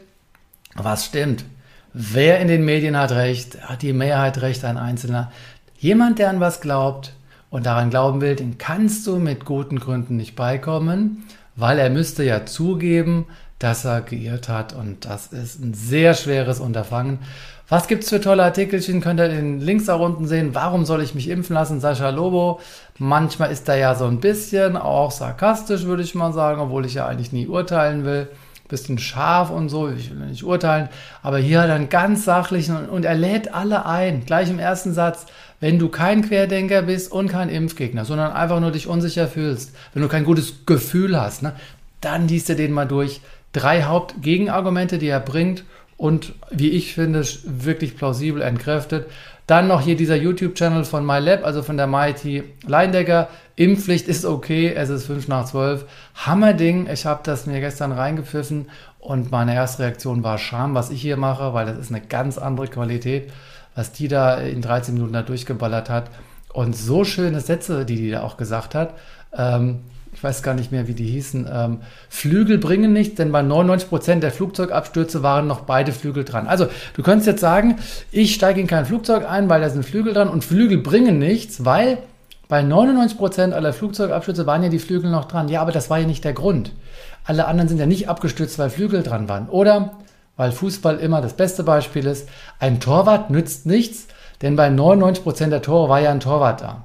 Was 0.75 1.05
stimmt? 1.05 1.45
wer 1.93 2.41
in 2.41 2.49
den 2.49 2.65
Medien 2.65 2.97
hat 2.97 3.13
recht, 3.13 3.63
hat 3.63 3.83
die 3.83 3.93
Mehrheit 3.93 4.41
recht, 4.43 4.65
ein 4.65 4.79
Einzelner. 4.79 5.31
Jemand, 5.79 6.19
der 6.19 6.31
an 6.31 6.41
was 6.41 6.61
glaubt 6.61 7.13
und 7.51 7.67
daran 7.67 7.91
glauben 7.91 8.21
will, 8.21 8.37
den 8.37 8.59
kannst 8.59 9.07
du 9.07 9.17
mit 9.19 9.45
guten 9.45 9.79
Gründen 9.79 10.17
nicht 10.17 10.37
beikommen, 10.37 11.25
weil 11.57 11.79
er 11.79 11.91
müsste 11.91 12.25
ja 12.25 12.47
zugeben, 12.47 13.27
dass 13.59 13.85
er 13.85 14.01
geirrt 14.01 14.49
hat 14.49 14.73
und 14.73 15.05
das 15.05 15.29
ist 15.29 15.61
ein 15.61 15.75
sehr 15.75 16.15
schweres 16.15 16.59
Unterfangen. 16.59 17.21
Was 17.69 17.87
gibt 17.87 18.05
es 18.05 18.11
für 18.11 18.21
tolle 18.21 18.43
Artikelchen? 18.43 19.01
Könnt 19.01 19.19
ihr 19.19 19.29
den 19.29 19.59
Links 19.61 19.87
da 19.87 19.95
unten 19.95 20.27
sehen. 20.27 20.55
Warum 20.55 20.85
soll 20.85 21.03
ich 21.03 21.15
mich 21.15 21.29
impfen 21.29 21.55
lassen? 21.55 21.81
Sascha 21.81 22.11
Lobo. 22.11 22.61
Manchmal 22.99 23.51
ist 23.51 23.67
er 23.69 23.77
ja 23.77 23.95
so 23.95 24.05
ein 24.05 24.21
bisschen 24.21 24.77
auch 24.77 25.11
sarkastisch, 25.11 25.85
würde 25.85 26.03
ich 26.03 26.15
mal 26.15 26.35
sagen, 26.35 26.61
obwohl 26.61 26.85
ich 26.85 26.95
ja 26.95 27.07
eigentlich 27.07 27.33
nie 27.33 27.47
urteilen 27.47 28.05
will. 28.05 28.29
Bisschen 28.69 28.99
scharf 28.99 29.51
und 29.51 29.69
so, 29.69 29.89
ich 29.89 30.11
will 30.11 30.27
nicht 30.27 30.45
urteilen. 30.45 30.89
Aber 31.23 31.39
hier 31.39 31.67
dann 31.67 31.89
ganz 31.89 32.25
sachlich 32.25 32.69
und, 32.71 32.89
und 32.89 33.05
er 33.05 33.15
lädt 33.15 33.55
alle 33.55 33.87
ein. 33.87 34.27
Gleich 34.27 34.51
im 34.51 34.59
ersten 34.59 34.93
Satz. 34.93 35.25
Wenn 35.63 35.79
du 35.79 35.89
kein 35.89 36.23
Querdenker 36.23 36.83
bist 36.83 37.13
und 37.13 37.29
kein 37.29 37.49
Impfgegner, 37.49 38.05
sondern 38.05 38.33
einfach 38.33 38.59
nur 38.59 38.73
dich 38.73 38.89
unsicher 38.89 39.29
fühlst, 39.29 39.73
wenn 39.95 40.03
du 40.03 40.09
kein 40.09 40.25
gutes 40.25 40.67
Gefühl 40.67 41.19
hast, 41.19 41.45
ne, 41.45 41.53
dann 42.01 42.27
liest 42.27 42.51
er 42.51 42.57
den 42.57 42.73
mal 42.73 42.89
durch. 42.89 43.21
Drei 43.53 43.85
Hauptgegenargumente, 43.85 44.99
die 44.99 45.07
er 45.07 45.21
bringt 45.21 45.63
und 45.97 46.33
wie 46.51 46.71
ich 46.71 46.95
finde, 46.95 47.25
wirklich 47.45 47.97
plausibel 47.97 48.43
entkräftet. 48.43 49.07
Dann 49.47 49.69
noch 49.69 49.83
hier 49.83 49.97
dieser 49.97 50.17
YouTube-Channel 50.17 50.85
von 50.85 51.07
MyLab, 51.07 51.47
also 51.47 51.63
von 51.63 51.77
der 51.77 51.87
Mighty 51.87 52.43
Leindecker. 52.67 53.29
Impfpflicht 53.55 54.09
ist 54.09 54.25
okay, 54.25 54.75
es 54.75 54.89
ist 54.89 55.07
5 55.07 55.29
nach 55.29 55.45
12. 55.45 55.85
Hammerding, 56.17 56.89
ich 56.93 57.07
habe 57.07 57.21
das 57.23 57.47
mir 57.47 57.61
gestern 57.61 57.93
reingepfiffen 57.93 58.69
und 58.99 59.31
meine 59.31 59.55
erste 59.55 59.85
Reaktion 59.85 60.25
war 60.25 60.39
Scham, 60.39 60.75
was 60.75 60.91
ich 60.91 61.01
hier 61.01 61.17
mache, 61.17 61.55
weil 61.55 61.67
das 61.67 61.79
ist 61.79 61.93
eine 61.93 62.01
ganz 62.01 62.37
andere 62.37 62.67
Qualität, 62.67 63.31
was 63.75 63.93
die 63.93 64.09
da 64.09 64.37
in 64.37 64.63
13 64.63 64.95
Minuten 64.95 65.13
da 65.13 65.23
durchgeballert 65.23 65.91
hat. 65.91 66.11
Und 66.53 66.77
so 66.77 67.05
schöne 67.05 67.41
Sätze, 67.41 67.85
die 67.85 67.97
die 67.97 68.11
da 68.11 68.23
auch 68.23 68.37
gesagt 68.37 68.75
hat. 68.75 68.95
Ähm, 69.37 69.81
ich 70.15 70.23
weiß 70.23 70.43
gar 70.43 70.55
nicht 70.55 70.71
mehr, 70.73 70.89
wie 70.89 70.95
die 70.95 71.07
hießen, 71.07 71.49
ähm, 71.51 71.79
Flügel 72.11 72.59
bringen 72.59 72.93
nichts, 72.93 73.15
denn 73.15 73.33
bei 73.33 73.41
99 73.41 73.89
Prozent 73.89 74.23
der 74.23 74.31
Flugzeugabstürze 74.31 75.23
waren 75.23 75.47
noch 75.47 75.61
beide 75.61 75.93
Flügel 75.93 76.25
dran. 76.25 76.47
Also 76.47 76.67
du 76.95 77.03
könntest 77.03 77.27
jetzt 77.27 77.41
sagen, 77.41 77.77
ich 78.11 78.35
steige 78.35 78.61
in 78.61 78.67
kein 78.67 78.85
Flugzeug 78.85 79.29
ein, 79.29 79.49
weil 79.49 79.63
da 79.63 79.71
sind 79.71 79.85
Flügel 79.85 80.13
dran 80.13 80.29
und 80.29 80.45
Flügel 80.45 80.79
bringen 80.79 81.19
nichts, 81.19 81.65
weil 81.65 81.99
bei 82.49 82.63
99 82.63 83.17
Prozent 83.17 83.55
aller 83.55 83.73
Flugzeugabstürze 83.73 84.47
waren 84.47 84.63
ja 84.63 84.69
die 84.69 84.79
Flügel 84.79 85.11
noch 85.11 85.25
dran. 85.25 85.49
Ja, 85.49 85.63
aber 85.63 85.73
das 85.73 85.89
war 85.89 85.99
ja 85.99 86.07
nicht 86.07 86.25
der 86.25 86.35
Grund. 86.35 86.73
Alle 87.25 87.47
anderen 87.47 87.69
sind 87.69 87.79
ja 87.79 87.87
nicht 87.87 88.11
abgestürzt, 88.11 88.59
weil 88.59 88.69
Flügel 88.69 89.03
dran 89.03 89.29
waren. 89.31 89.49
Oder, 89.49 89.93
weil 90.43 90.51
Fußball 90.51 90.99
immer 90.99 91.21
das 91.21 91.35
beste 91.35 91.63
Beispiel 91.63 92.05
ist, 92.05 92.29
ein 92.59 92.81
Torwart 92.81 93.31
nützt 93.31 93.65
nichts, 93.65 94.09
denn 94.43 94.57
bei 94.57 94.71
99 94.71 95.23
Prozent 95.23 95.53
der 95.53 95.63
Tore 95.63 95.89
war 95.89 96.01
ja 96.01 96.11
ein 96.11 96.19
Torwart 96.19 96.63
da. 96.63 96.85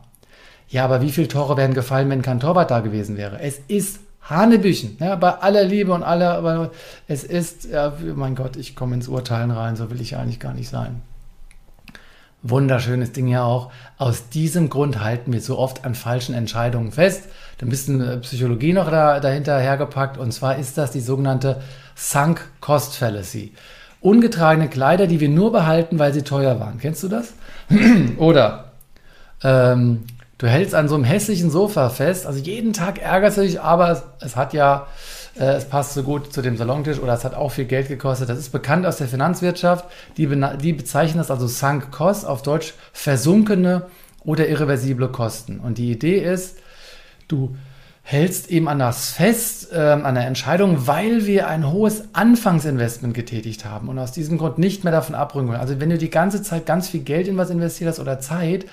Ja, 0.69 0.85
aber 0.85 1.01
wie 1.01 1.11
viele 1.11 1.27
Tore 1.27 1.57
wären 1.57 1.73
gefallen, 1.73 2.07
wenn 2.11 2.21
kein 2.21 2.39
Torwart 2.39 2.69
da 2.69 2.81
gewesen 2.81 3.17
wäre? 3.17 3.39
Es 3.39 3.57
ist 3.67 3.99
Hanebüchen, 4.21 4.97
ja, 4.99 5.15
bei 5.15 5.31
aller 5.39 5.63
Liebe 5.63 5.91
und 5.91 6.03
aller, 6.03 6.37
aber 6.37 6.69
es 7.07 7.23
ist, 7.23 7.65
ja, 7.65 7.93
mein 8.13 8.35
Gott, 8.35 8.57
ich 8.57 8.75
komme 8.75 8.93
ins 8.93 9.07
Urteilen 9.07 9.49
rein, 9.49 9.75
so 9.75 9.89
will 9.89 10.01
ich 10.01 10.17
eigentlich 10.17 10.39
gar 10.39 10.53
nicht 10.53 10.69
sein. 10.69 11.01
Wunderschönes 12.43 13.11
Ding 13.11 13.27
ja 13.27 13.43
auch. 13.43 13.71
Aus 13.97 14.29
diesem 14.29 14.69
Grund 14.69 15.01
halten 15.03 15.33
wir 15.33 15.41
so 15.41 15.57
oft 15.57 15.85
an 15.85 15.95
falschen 15.95 16.35
Entscheidungen 16.35 16.91
fest. 16.91 17.23
Da 17.57 17.65
ein 17.65 17.69
bisschen 17.69 18.01
äh, 18.01 18.17
Psychologie 18.17 18.73
noch 18.73 18.89
da, 18.89 19.19
dahinter 19.19 19.59
hergepackt. 19.59 20.17
Und 20.17 20.31
zwar 20.31 20.57
ist 20.57 20.77
das 20.77 20.91
die 20.91 20.99
sogenannte 20.99 21.61
Sunk 21.95 22.47
Cost 22.61 22.95
Fallacy. 22.95 23.53
Ungetragene 24.01 24.69
Kleider, 24.69 25.07
die 25.07 25.19
wir 25.19 25.29
nur 25.29 25.51
behalten, 25.51 25.99
weil 25.99 26.13
sie 26.13 26.21
teuer 26.21 26.59
waren. 26.59 26.77
Kennst 26.79 27.03
du 27.03 27.07
das? 27.07 27.33
Oder 28.17 28.71
ähm, 29.43 30.03
Du 30.37 30.47
hältst 30.47 30.75
an 30.75 30.87
so 30.87 30.95
einem 30.95 31.03
hässlichen 31.03 31.49
Sofa 31.49 31.89
fest. 31.89 32.27
Also 32.27 32.39
jeden 32.39 32.73
Tag 32.73 33.01
ärgerst 33.01 33.37
du 33.37 33.41
dich, 33.41 33.59
aber 33.59 33.89
es, 33.91 34.03
es 34.19 34.35
hat 34.35 34.53
ja, 34.53 34.85
äh, 35.39 35.55
es 35.55 35.65
passt 35.65 35.93
so 35.93 36.03
gut 36.03 36.33
zu 36.33 36.41
dem 36.41 36.57
Salontisch 36.57 36.99
oder 36.99 37.13
es 37.13 37.23
hat 37.23 37.33
auch 37.33 37.51
viel 37.51 37.65
Geld 37.65 37.87
gekostet. 37.87 38.29
Das 38.29 38.37
ist 38.37 38.51
bekannt 38.51 38.85
aus 38.85 38.97
der 38.97 39.07
Finanzwirtschaft. 39.07 39.85
Die, 40.17 40.27
die 40.61 40.73
bezeichnen 40.73 41.17
das 41.17 41.31
also 41.31 41.47
Sunk 41.47 41.91
Cost, 41.91 42.25
auf 42.25 42.41
Deutsch 42.41 42.73
versunkene 42.93 43.87
oder 44.23 44.47
irreversible 44.47 45.09
Kosten. 45.09 45.59
Und 45.59 45.77
die 45.77 45.91
Idee 45.91 46.19
ist, 46.19 46.57
du 47.27 47.55
hältst 48.03 48.49
eben 48.49 48.69
an 48.69 48.79
das 48.79 49.11
fest, 49.11 49.73
äh, 49.73 49.77
an 49.77 50.15
der 50.15 50.27
Entscheidung, 50.27 50.87
weil 50.87 51.25
wir 51.25 51.47
ein 51.47 51.69
hohes 51.71 52.03
Anfangsinvestment 52.13 53.13
getätigt 53.13 53.65
haben 53.65 53.89
und 53.89 53.99
aus 53.99 54.13
diesem 54.13 54.37
Grund 54.37 54.57
nicht 54.59 54.85
mehr 54.85 54.93
davon 54.93 55.13
abrücken 55.13 55.49
wollen. 55.49 55.59
Also 55.59 55.81
wenn 55.81 55.89
du 55.89 55.97
die 55.97 56.09
ganze 56.09 56.41
Zeit 56.41 56.65
ganz 56.65 56.87
viel 56.87 57.01
Geld 57.01 57.27
in 57.27 57.35
was 57.35 57.49
investiert 57.49 57.89
hast 57.89 57.99
oder 57.99 58.19
Zeit, 58.19 58.65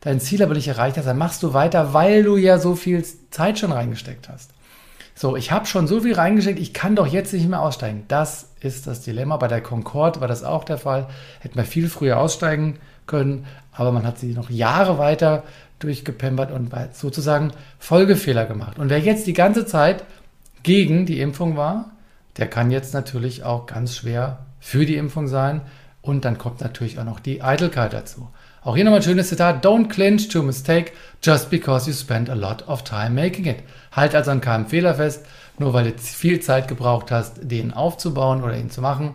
dein 0.00 0.18
Ziel 0.18 0.42
aber 0.42 0.54
nicht 0.54 0.66
erreicht 0.66 0.96
hast, 0.96 1.06
dann 1.06 1.18
machst 1.18 1.42
du 1.44 1.54
weiter, 1.54 1.94
weil 1.94 2.24
du 2.24 2.36
ja 2.36 2.58
so 2.58 2.74
viel 2.74 3.04
Zeit 3.30 3.60
schon 3.60 3.70
reingesteckt 3.70 4.28
hast. 4.28 4.50
So, 5.20 5.36
ich 5.36 5.52
habe 5.52 5.66
schon 5.66 5.86
so 5.86 6.00
viel 6.00 6.14
reingesteckt, 6.14 6.58
ich 6.58 6.72
kann 6.72 6.96
doch 6.96 7.06
jetzt 7.06 7.34
nicht 7.34 7.46
mehr 7.46 7.60
aussteigen. 7.60 8.04
Das 8.08 8.52
ist 8.60 8.86
das 8.86 9.02
Dilemma. 9.02 9.36
Bei 9.36 9.48
der 9.48 9.60
Concorde 9.60 10.22
war 10.22 10.28
das 10.28 10.44
auch 10.44 10.64
der 10.64 10.78
Fall. 10.78 11.08
Hätten 11.40 11.56
wir 11.56 11.66
viel 11.66 11.90
früher 11.90 12.18
aussteigen 12.18 12.78
können, 13.06 13.44
aber 13.70 13.92
man 13.92 14.06
hat 14.06 14.18
sie 14.18 14.32
noch 14.32 14.48
Jahre 14.48 14.96
weiter 14.96 15.42
durchgepempert 15.78 16.50
und 16.50 16.72
sozusagen 16.94 17.52
Folgefehler 17.78 18.46
gemacht. 18.46 18.78
Und 18.78 18.88
wer 18.88 18.98
jetzt 18.98 19.26
die 19.26 19.34
ganze 19.34 19.66
Zeit 19.66 20.04
gegen 20.62 21.04
die 21.04 21.20
Impfung 21.20 21.54
war, 21.54 21.90
der 22.38 22.46
kann 22.46 22.70
jetzt 22.70 22.94
natürlich 22.94 23.44
auch 23.44 23.66
ganz 23.66 23.94
schwer 23.94 24.38
für 24.58 24.86
die 24.86 24.96
Impfung 24.96 25.28
sein. 25.28 25.60
Und 26.00 26.24
dann 26.24 26.38
kommt 26.38 26.62
natürlich 26.62 26.98
auch 26.98 27.04
noch 27.04 27.20
die 27.20 27.42
Eitelkeit 27.42 27.92
dazu. 27.92 28.30
Auch 28.62 28.76
hier 28.76 28.84
nochmal 28.84 29.00
ein 29.00 29.04
schönes 29.04 29.28
Zitat. 29.30 29.64
Don't 29.64 29.88
clinch 29.88 30.28
to 30.28 30.40
a 30.40 30.42
mistake 30.42 30.92
just 31.22 31.48
because 31.48 31.88
you 31.88 31.94
spend 31.94 32.28
a 32.28 32.34
lot 32.34 32.66
of 32.68 32.82
time 32.84 33.10
making 33.10 33.46
it. 33.46 33.62
Halt 33.92 34.14
also 34.14 34.30
an 34.30 34.42
keinem 34.42 34.66
Fehler 34.66 34.94
fest, 34.94 35.24
nur 35.58 35.72
weil 35.72 35.90
du 35.90 35.98
viel 35.98 36.40
Zeit 36.40 36.68
gebraucht 36.68 37.10
hast, 37.10 37.38
den 37.40 37.72
aufzubauen 37.72 38.42
oder 38.42 38.56
ihn 38.56 38.70
zu 38.70 38.82
machen. 38.82 39.14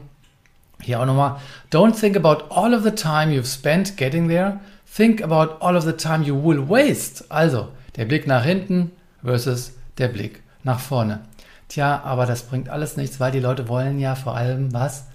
Hier 0.81 0.99
auch 0.99 1.05
nochmal. 1.05 1.37
Don't 1.71 1.99
think 1.99 2.17
about 2.17 2.45
all 2.49 2.73
of 2.73 2.83
the 2.83 2.91
time 2.91 3.31
you've 3.31 3.45
spent 3.45 3.97
getting 3.97 4.27
there. 4.27 4.59
Think 4.91 5.23
about 5.23 5.63
all 5.63 5.75
of 5.75 5.83
the 5.83 5.93
time 5.93 6.23
you 6.23 6.35
will 6.35 6.67
waste. 6.67 7.25
Also, 7.29 7.69
der 7.95 8.05
Blick 8.05 8.27
nach 8.27 8.43
hinten 8.43 8.91
versus 9.23 9.73
der 9.97 10.07
Blick 10.07 10.41
nach 10.63 10.79
vorne. 10.79 11.21
Tja, 11.69 12.01
aber 12.03 12.25
das 12.25 12.43
bringt 12.43 12.69
alles 12.69 12.97
nichts, 12.97 13.19
weil 13.19 13.31
die 13.31 13.39
Leute 13.39 13.67
wollen 13.67 13.99
ja 13.99 14.15
vor 14.15 14.35
allem 14.35 14.73
was? 14.73 15.05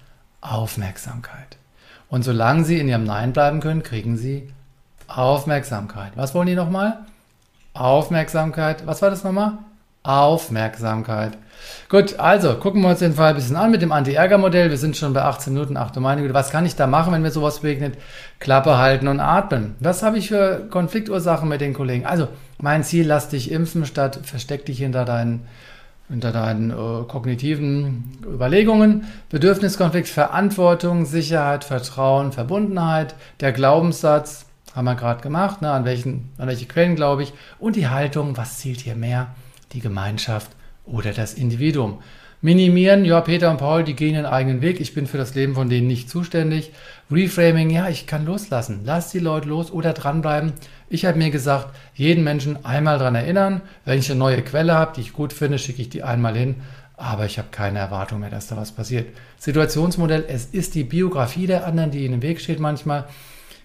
Aufmerksamkeit. 0.40 1.59
Und 2.10 2.24
solange 2.24 2.64
sie 2.64 2.78
in 2.78 2.88
ihrem 2.88 3.04
Nein 3.04 3.32
bleiben 3.32 3.60
können, 3.60 3.82
kriegen 3.82 4.16
sie 4.16 4.52
Aufmerksamkeit. 5.06 6.12
Was 6.16 6.34
wollen 6.34 6.48
die 6.48 6.54
nochmal? 6.54 6.98
Aufmerksamkeit. 7.72 8.86
Was 8.86 9.00
war 9.00 9.10
das 9.10 9.24
nochmal? 9.24 9.58
Aufmerksamkeit. 10.02 11.36
Gut, 11.88 12.18
also 12.18 12.54
gucken 12.54 12.80
wir 12.80 12.88
uns 12.88 13.00
den 13.00 13.12
Fall 13.12 13.30
ein 13.30 13.34
bisschen 13.34 13.56
an 13.56 13.70
mit 13.70 13.82
dem 13.82 13.92
Anti-Ärger-Modell. 13.92 14.70
Wir 14.70 14.78
sind 14.78 14.96
schon 14.96 15.12
bei 15.12 15.22
18 15.22 15.52
Minuten. 15.52 15.76
Ach 15.76 15.90
du 15.90 16.00
meine 16.00 16.22
Güte, 16.22 16.34
was 16.34 16.50
kann 16.50 16.64
ich 16.64 16.74
da 16.74 16.86
machen, 16.86 17.12
wenn 17.12 17.22
mir 17.22 17.30
sowas 17.30 17.60
begegnet? 17.60 17.98
Klappe 18.38 18.78
halten 18.78 19.08
und 19.08 19.20
atmen. 19.20 19.74
Was 19.78 20.02
habe 20.02 20.18
ich 20.18 20.28
für 20.28 20.66
Konfliktursachen 20.70 21.48
mit 21.48 21.60
den 21.60 21.74
Kollegen? 21.74 22.06
Also, 22.06 22.28
mein 22.58 22.82
Ziel, 22.82 23.06
lass 23.06 23.28
dich 23.28 23.52
impfen, 23.52 23.84
statt 23.84 24.20
versteck 24.22 24.64
dich 24.64 24.78
hinter 24.78 25.04
deinen 25.04 25.46
unter 26.10 26.32
deinen 26.32 26.70
äh, 26.70 27.04
kognitiven 27.06 28.18
Überlegungen. 28.24 29.04
Bedürfniskonflikt, 29.28 30.08
Verantwortung, 30.08 31.06
Sicherheit, 31.06 31.64
Vertrauen, 31.64 32.32
Verbundenheit, 32.32 33.14
der 33.40 33.52
Glaubenssatz, 33.52 34.46
haben 34.74 34.84
wir 34.84 34.94
gerade 34.94 35.20
gemacht, 35.20 35.62
ne, 35.62 35.70
an, 35.70 35.84
welchen, 35.84 36.30
an 36.38 36.48
welche 36.48 36.66
Quellen 36.66 36.96
glaube 36.96 37.22
ich, 37.22 37.32
und 37.58 37.76
die 37.76 37.88
Haltung, 37.88 38.36
was 38.36 38.58
zielt 38.58 38.80
hier 38.80 38.94
mehr, 38.94 39.34
die 39.72 39.80
Gemeinschaft 39.80 40.50
oder 40.84 41.12
das 41.12 41.34
Individuum. 41.34 42.02
Minimieren, 42.42 43.04
ja, 43.04 43.20
Peter 43.20 43.50
und 43.50 43.58
Paul, 43.58 43.84
die 43.84 43.94
gehen 43.94 44.14
ihren 44.14 44.24
eigenen 44.24 44.62
Weg. 44.62 44.80
Ich 44.80 44.94
bin 44.94 45.06
für 45.06 45.18
das 45.18 45.34
Leben 45.34 45.54
von 45.54 45.68
denen 45.68 45.86
nicht 45.86 46.08
zuständig. 46.08 46.72
Reframing, 47.10 47.68
ja, 47.68 47.90
ich 47.90 48.06
kann 48.06 48.24
loslassen. 48.24 48.80
Lass 48.84 49.10
die 49.10 49.18
Leute 49.18 49.46
los 49.46 49.70
oder 49.70 49.92
dranbleiben. 49.92 50.54
Ich 50.88 51.04
habe 51.04 51.18
mir 51.18 51.30
gesagt, 51.30 51.74
jeden 51.94 52.24
Menschen 52.24 52.64
einmal 52.64 52.98
dran 52.98 53.14
erinnern. 53.14 53.60
Wenn 53.84 53.98
ich 53.98 54.10
eine 54.10 54.18
neue 54.18 54.40
Quelle 54.40 54.72
habe, 54.72 54.92
die 54.96 55.02
ich 55.02 55.12
gut 55.12 55.34
finde, 55.34 55.58
schicke 55.58 55.82
ich 55.82 55.90
die 55.90 56.02
einmal 56.02 56.34
hin. 56.34 56.56
Aber 56.96 57.26
ich 57.26 57.36
habe 57.36 57.48
keine 57.50 57.78
Erwartung 57.78 58.20
mehr, 58.20 58.30
dass 58.30 58.46
da 58.46 58.56
was 58.56 58.72
passiert. 58.72 59.08
Situationsmodell, 59.38 60.24
es 60.26 60.46
ist 60.46 60.74
die 60.74 60.84
Biografie 60.84 61.46
der 61.46 61.66
anderen, 61.66 61.90
die 61.90 62.06
ihnen 62.06 62.14
im 62.14 62.22
Weg 62.22 62.40
steht 62.40 62.58
manchmal. 62.58 63.04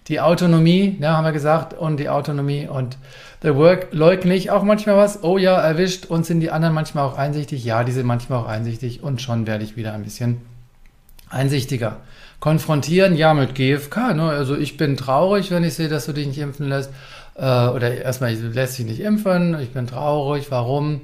Die 0.08 0.20
Autonomie, 0.20 0.98
ja, 1.00 1.18
haben 1.18 1.24
wir 1.24 1.32
gesagt, 1.32 1.74
und 1.74 1.98
die 1.98 2.10
Autonomie 2.10 2.68
und 2.68 2.98
The 3.42 3.56
Work 3.56 3.88
leugne 3.92 4.36
ich 4.36 4.52
auch 4.52 4.64
manchmal 4.64 4.98
was. 4.98 5.24
Oh 5.24 5.38
ja, 5.38 5.60
erwischt. 5.60 6.06
Und 6.06 6.26
sind 6.26 6.40
die 6.40 6.52
anderen 6.52 6.74
manchmal 6.74 7.06
auch 7.06 7.18
einsichtig? 7.18 7.64
Ja, 7.64 7.84
die 7.84 7.92
sind 7.92 8.06
manchmal 8.06 8.40
auch 8.40 8.48
einsichtig. 8.48 9.04
Und 9.04 9.22
schon 9.22 9.46
werde 9.46 9.64
ich 9.64 9.76
wieder 9.76 9.94
ein 9.94 10.04
bisschen 10.04 10.42
einsichtiger. 11.30 11.98
Konfrontieren, 12.40 13.16
ja, 13.16 13.34
mit 13.34 13.56
GFK. 13.56 14.14
Ne? 14.14 14.30
Also 14.30 14.56
ich 14.56 14.78
bin 14.78 14.98
traurig, 14.98 15.52
wenn 15.52 15.64
ich 15.64 15.74
sehe, 15.74 15.90
dass 15.90 16.06
du 16.06 16.14
dich 16.14 16.28
nicht 16.28 16.40
impfen 16.40 16.70
lässt. 16.70 16.92
Äh, 17.36 17.68
oder 17.68 17.96
erstmal, 17.96 18.36
du 18.36 18.48
lässt 18.48 18.78
dich 18.78 18.86
nicht 18.86 19.00
impfen. 19.00 19.60
Ich 19.60 19.74
bin 19.74 19.88
traurig. 19.88 20.48
Warum? 20.50 21.02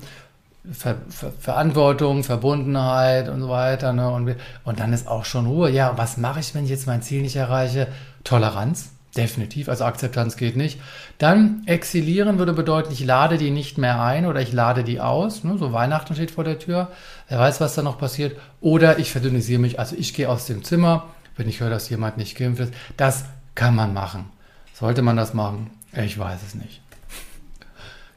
Ver 0.71 0.95
Ver 1.09 1.31
Verantwortung, 1.39 2.23
Verbundenheit 2.23 3.29
und 3.29 3.41
so 3.41 3.49
weiter. 3.49 3.93
Ne? 3.93 4.09
Und, 4.09 4.35
und 4.63 4.79
dann 4.79 4.93
ist 4.93 5.07
auch 5.07 5.25
schon 5.25 5.47
Ruhe. 5.47 5.71
Ja, 5.71 5.93
was 5.95 6.17
mache 6.17 6.39
ich, 6.39 6.53
wenn 6.53 6.65
ich 6.65 6.69
jetzt 6.69 6.85
mein 6.87 7.01
Ziel 7.01 7.21
nicht 7.23 7.35
erreiche? 7.35 7.87
Toleranz, 8.23 8.91
definitiv. 9.15 9.69
Also 9.69 9.85
Akzeptanz 9.85 10.37
geht 10.37 10.55
nicht. 10.55 10.79
Dann 11.17 11.63
exilieren 11.65 12.37
würde 12.37 12.53
bedeuten, 12.53 12.93
ich 12.93 13.03
lade 13.03 13.37
die 13.37 13.51
nicht 13.51 13.77
mehr 13.77 14.01
ein 14.01 14.25
oder 14.25 14.41
ich 14.41 14.53
lade 14.53 14.83
die 14.83 14.99
aus. 14.99 15.43
Ne? 15.43 15.57
So 15.57 15.73
Weihnachten 15.73 16.13
steht 16.13 16.31
vor 16.31 16.43
der 16.43 16.59
Tür. 16.59 16.89
Wer 17.27 17.39
weiß, 17.39 17.61
was 17.61 17.75
da 17.75 17.81
noch 17.81 17.97
passiert. 17.97 18.37
Oder 18.61 18.99
ich 18.99 19.11
verdünnisiere 19.11 19.59
mich. 19.59 19.79
Also 19.79 19.95
ich 19.97 20.13
gehe 20.13 20.29
aus 20.29 20.45
dem 20.45 20.63
Zimmer, 20.63 21.07
wenn 21.35 21.49
ich 21.49 21.59
höre, 21.59 21.69
dass 21.69 21.89
jemand 21.89 22.17
nicht 22.17 22.37
geimpft 22.37 22.61
ist. 22.61 22.73
Das 22.97 23.25
kann 23.55 23.75
man 23.75 23.93
machen. 23.93 24.29
Sollte 24.73 25.01
man 25.01 25.17
das 25.17 25.33
machen? 25.33 25.69
Ich 25.93 26.17
weiß 26.17 26.39
es 26.45 26.55
nicht. 26.55 26.81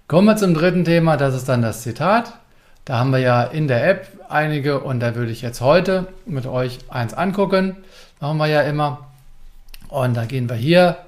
Kommen 0.06 0.26
wir 0.26 0.36
zum 0.36 0.54
dritten 0.54 0.84
Thema, 0.84 1.16
das 1.16 1.34
ist 1.34 1.48
dann 1.48 1.62
das 1.62 1.82
Zitat. 1.82 2.34
Da 2.84 2.98
haben 2.98 3.10
wir 3.10 3.18
ja 3.18 3.42
in 3.42 3.68
der 3.68 3.88
App 3.88 4.06
einige 4.28 4.80
und 4.80 5.00
da 5.00 5.14
würde 5.14 5.32
ich 5.32 5.40
jetzt 5.40 5.62
heute 5.62 6.08
mit 6.26 6.46
euch 6.46 6.78
eins 6.90 7.14
angucken. 7.14 7.76
Machen 8.20 8.36
wir 8.36 8.46
ja 8.46 8.60
immer. 8.60 9.06
Und 9.88 10.16
da 10.16 10.24
gehen 10.24 10.48
wir 10.48 10.56
hier 10.56 10.98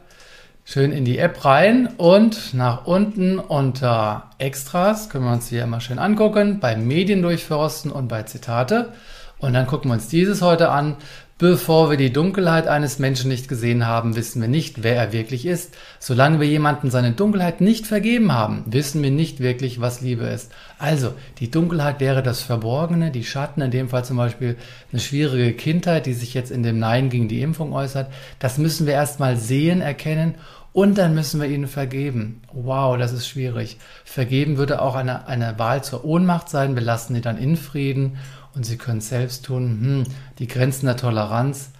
schön 0.64 0.90
in 0.92 1.04
die 1.04 1.18
App 1.18 1.44
rein 1.44 1.88
und 1.96 2.52
nach 2.52 2.86
unten 2.86 3.38
unter 3.38 4.30
Extras 4.38 5.08
können 5.08 5.24
wir 5.24 5.32
uns 5.32 5.48
hier 5.48 5.62
immer 5.62 5.80
schön 5.80 6.00
angucken, 6.00 6.58
bei 6.58 6.76
Medien 6.76 7.22
durchforsten 7.22 7.92
und 7.92 8.08
bei 8.08 8.24
Zitate. 8.24 8.92
Und 9.38 9.52
dann 9.52 9.66
gucken 9.66 9.90
wir 9.90 9.94
uns 9.94 10.08
dieses 10.08 10.42
heute 10.42 10.70
an. 10.70 10.96
Bevor 11.38 11.90
wir 11.90 11.98
die 11.98 12.14
Dunkelheit 12.14 12.66
eines 12.66 12.98
Menschen 12.98 13.28
nicht 13.28 13.46
gesehen 13.46 13.86
haben, 13.86 14.16
wissen 14.16 14.40
wir 14.40 14.48
nicht, 14.48 14.82
wer 14.82 14.96
er 14.96 15.12
wirklich 15.12 15.44
ist. 15.44 15.76
Solange 15.98 16.40
wir 16.40 16.46
jemanden 16.46 16.90
seine 16.90 17.12
Dunkelheit 17.12 17.60
nicht 17.60 17.86
vergeben 17.86 18.32
haben, 18.32 18.64
wissen 18.64 19.02
wir 19.02 19.10
nicht 19.10 19.40
wirklich, 19.40 19.78
was 19.78 20.00
Liebe 20.00 20.24
ist. 20.24 20.50
Also, 20.78 21.12
die 21.38 21.50
Dunkelheit 21.50 22.00
wäre 22.00 22.22
das 22.22 22.40
Verborgene, 22.40 23.10
die 23.10 23.22
Schatten, 23.22 23.60
in 23.60 23.70
dem 23.70 23.90
Fall 23.90 24.02
zum 24.02 24.16
Beispiel 24.16 24.56
eine 24.90 25.00
schwierige 25.02 25.52
Kindheit, 25.52 26.06
die 26.06 26.14
sich 26.14 26.32
jetzt 26.32 26.50
in 26.50 26.62
dem 26.62 26.78
Nein 26.78 27.10
gegen 27.10 27.28
die 27.28 27.42
Impfung 27.42 27.74
äußert. 27.74 28.10
Das 28.38 28.56
müssen 28.56 28.86
wir 28.86 28.94
erstmal 28.94 29.36
sehen, 29.36 29.82
erkennen 29.82 30.36
und 30.76 30.98
dann 30.98 31.14
müssen 31.14 31.40
wir 31.40 31.48
ihnen 31.48 31.68
vergeben. 31.68 32.42
Wow, 32.52 32.98
das 32.98 33.14
ist 33.14 33.26
schwierig. 33.26 33.78
Vergeben 34.04 34.58
würde 34.58 34.82
auch 34.82 34.94
eine, 34.94 35.26
eine 35.26 35.58
Wahl 35.58 35.82
zur 35.82 36.04
Ohnmacht 36.04 36.50
sein. 36.50 36.74
Wir 36.74 36.82
lassen 36.82 37.14
sie 37.14 37.22
dann 37.22 37.38
in 37.38 37.56
Frieden 37.56 38.18
und 38.54 38.66
sie 38.66 38.76
können 38.76 38.98
es 38.98 39.08
selbst 39.08 39.46
tun. 39.46 39.62
Hm, 39.80 40.14
die 40.38 40.46
Grenzen 40.46 40.84
der 40.84 40.98
Toleranz, 40.98 41.70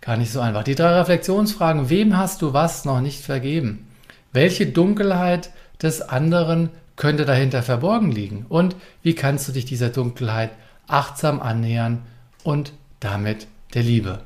gar 0.00 0.16
nicht 0.16 0.30
so 0.30 0.38
einfach. 0.38 0.62
Die 0.62 0.76
drei 0.76 0.96
Reflexionsfragen. 0.96 1.90
Wem 1.90 2.16
hast 2.16 2.40
du 2.40 2.52
was 2.52 2.84
noch 2.84 3.00
nicht 3.00 3.20
vergeben? 3.20 3.88
Welche 4.32 4.66
Dunkelheit 4.66 5.50
des 5.82 6.00
anderen 6.00 6.70
könnte 6.94 7.24
dahinter 7.24 7.64
verborgen 7.64 8.12
liegen? 8.12 8.46
Und 8.48 8.76
wie 9.02 9.16
kannst 9.16 9.48
du 9.48 9.52
dich 9.52 9.64
dieser 9.64 9.88
Dunkelheit 9.88 10.52
achtsam 10.86 11.42
annähern 11.42 12.02
und 12.44 12.74
damit 13.00 13.48
der 13.74 13.82
Liebe? 13.82 14.20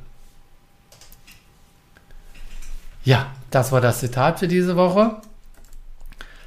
Ja, 3.04 3.26
das 3.50 3.72
war 3.72 3.80
das 3.80 4.00
Zitat 4.00 4.38
für 4.38 4.48
diese 4.48 4.76
Woche. 4.76 5.16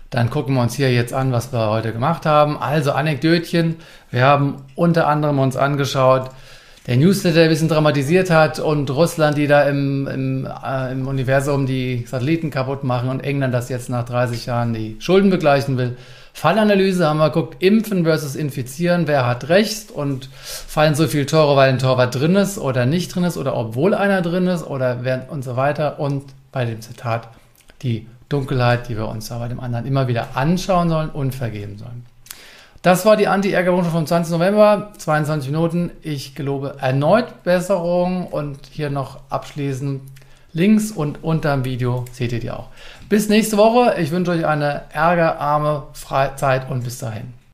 Dann 0.09 0.29
gucken 0.29 0.53
wir 0.53 0.61
uns 0.61 0.75
hier 0.75 0.93
jetzt 0.93 1.11
an, 1.11 1.31
was 1.31 1.51
wir 1.51 1.71
heute 1.71 1.91
gemacht 1.91 2.27
haben. 2.27 2.57
Also 2.57 2.91
Anekdötchen. 2.91 3.77
Wir 4.11 4.23
haben 4.23 4.57
unter 4.75 5.07
anderem 5.07 5.39
uns 5.39 5.57
angeschaut, 5.57 6.29
der 6.85 6.97
Newsletter 6.97 7.41
ein 7.41 7.49
bisschen 7.49 7.69
dramatisiert 7.69 8.29
hat 8.29 8.59
und 8.59 8.91
Russland, 8.91 9.37
die 9.37 9.47
da 9.47 9.63
im, 9.63 10.05
im, 10.07 10.45
äh, 10.45 10.91
im 10.91 11.07
Universum 11.07 11.65
die 11.65 12.05
Satelliten 12.05 12.51
kaputt 12.51 12.83
machen 12.83 13.09
und 13.09 13.21
England 13.21 13.53
das 13.53 13.69
jetzt 13.69 13.89
nach 13.89 14.05
30 14.05 14.45
Jahren 14.45 14.73
die 14.73 14.97
Schulden 14.99 15.31
begleichen 15.31 15.77
will. 15.77 15.97
Fallanalyse 16.33 17.07
haben 17.07 17.17
wir 17.17 17.29
geguckt, 17.29 17.63
Impfen 17.63 18.03
versus 18.03 18.35
Infizieren, 18.35 19.07
wer 19.07 19.25
hat 19.25 19.49
recht 19.49 19.91
und 19.91 20.29
fallen 20.33 20.93
so 20.93 21.07
viele 21.07 21.25
Tore, 21.25 21.55
weil 21.55 21.69
ein 21.69 21.79
Torwart 21.79 22.13
drin 22.13 22.35
ist 22.35 22.57
oder 22.57 22.85
nicht 22.85 23.15
drin 23.15 23.23
ist 23.23 23.37
oder 23.37 23.55
obwohl 23.55 23.93
einer 23.93 24.21
drin 24.21 24.47
ist 24.47 24.63
oder 24.63 24.99
wer 25.03 25.31
und 25.31 25.43
so 25.43 25.55
weiter. 25.55 25.99
Und 25.99 26.23
bei 26.53 26.63
dem 26.63 26.81
Zitat 26.81 27.27
die 27.81 28.07
Dunkelheit, 28.29 28.87
die 28.87 28.95
wir 28.95 29.09
uns 29.09 29.27
da 29.27 29.37
bei 29.39 29.49
dem 29.49 29.59
anderen 29.59 29.85
immer 29.85 30.07
wieder 30.07 30.37
anschauen 30.37 30.87
sollen 30.87 31.09
und 31.09 31.35
vergeben 31.35 31.77
sollen. 31.77 32.05
Das 32.81 33.05
war 33.05 33.15
die 33.15 33.27
Anti-Ärger-Botschaft 33.27 33.93
vom 33.93 34.05
20. 34.05 34.33
November, 34.33 34.91
22 34.97 35.51
Minuten. 35.51 35.91
Ich 36.01 36.35
gelobe 36.35 36.75
erneut 36.79 37.43
Besserung 37.43 38.27
und 38.27 38.59
hier 38.71 38.89
noch 38.89 39.19
abschließend 39.29 40.01
links 40.53 40.91
und 40.91 41.23
unter 41.23 41.53
dem 41.55 41.65
Video 41.65 42.05
seht 42.11 42.31
ihr 42.31 42.39
die 42.39 42.51
auch. 42.51 42.67
Bis 43.09 43.29
nächste 43.29 43.57
Woche. 43.57 43.95
Ich 43.99 44.11
wünsche 44.11 44.31
euch 44.31 44.45
eine 44.45 44.83
ärgerarme 44.91 45.83
Freizeit 45.93 46.69
und 46.69 46.83
bis 46.83 46.99
dahin. 46.99 47.33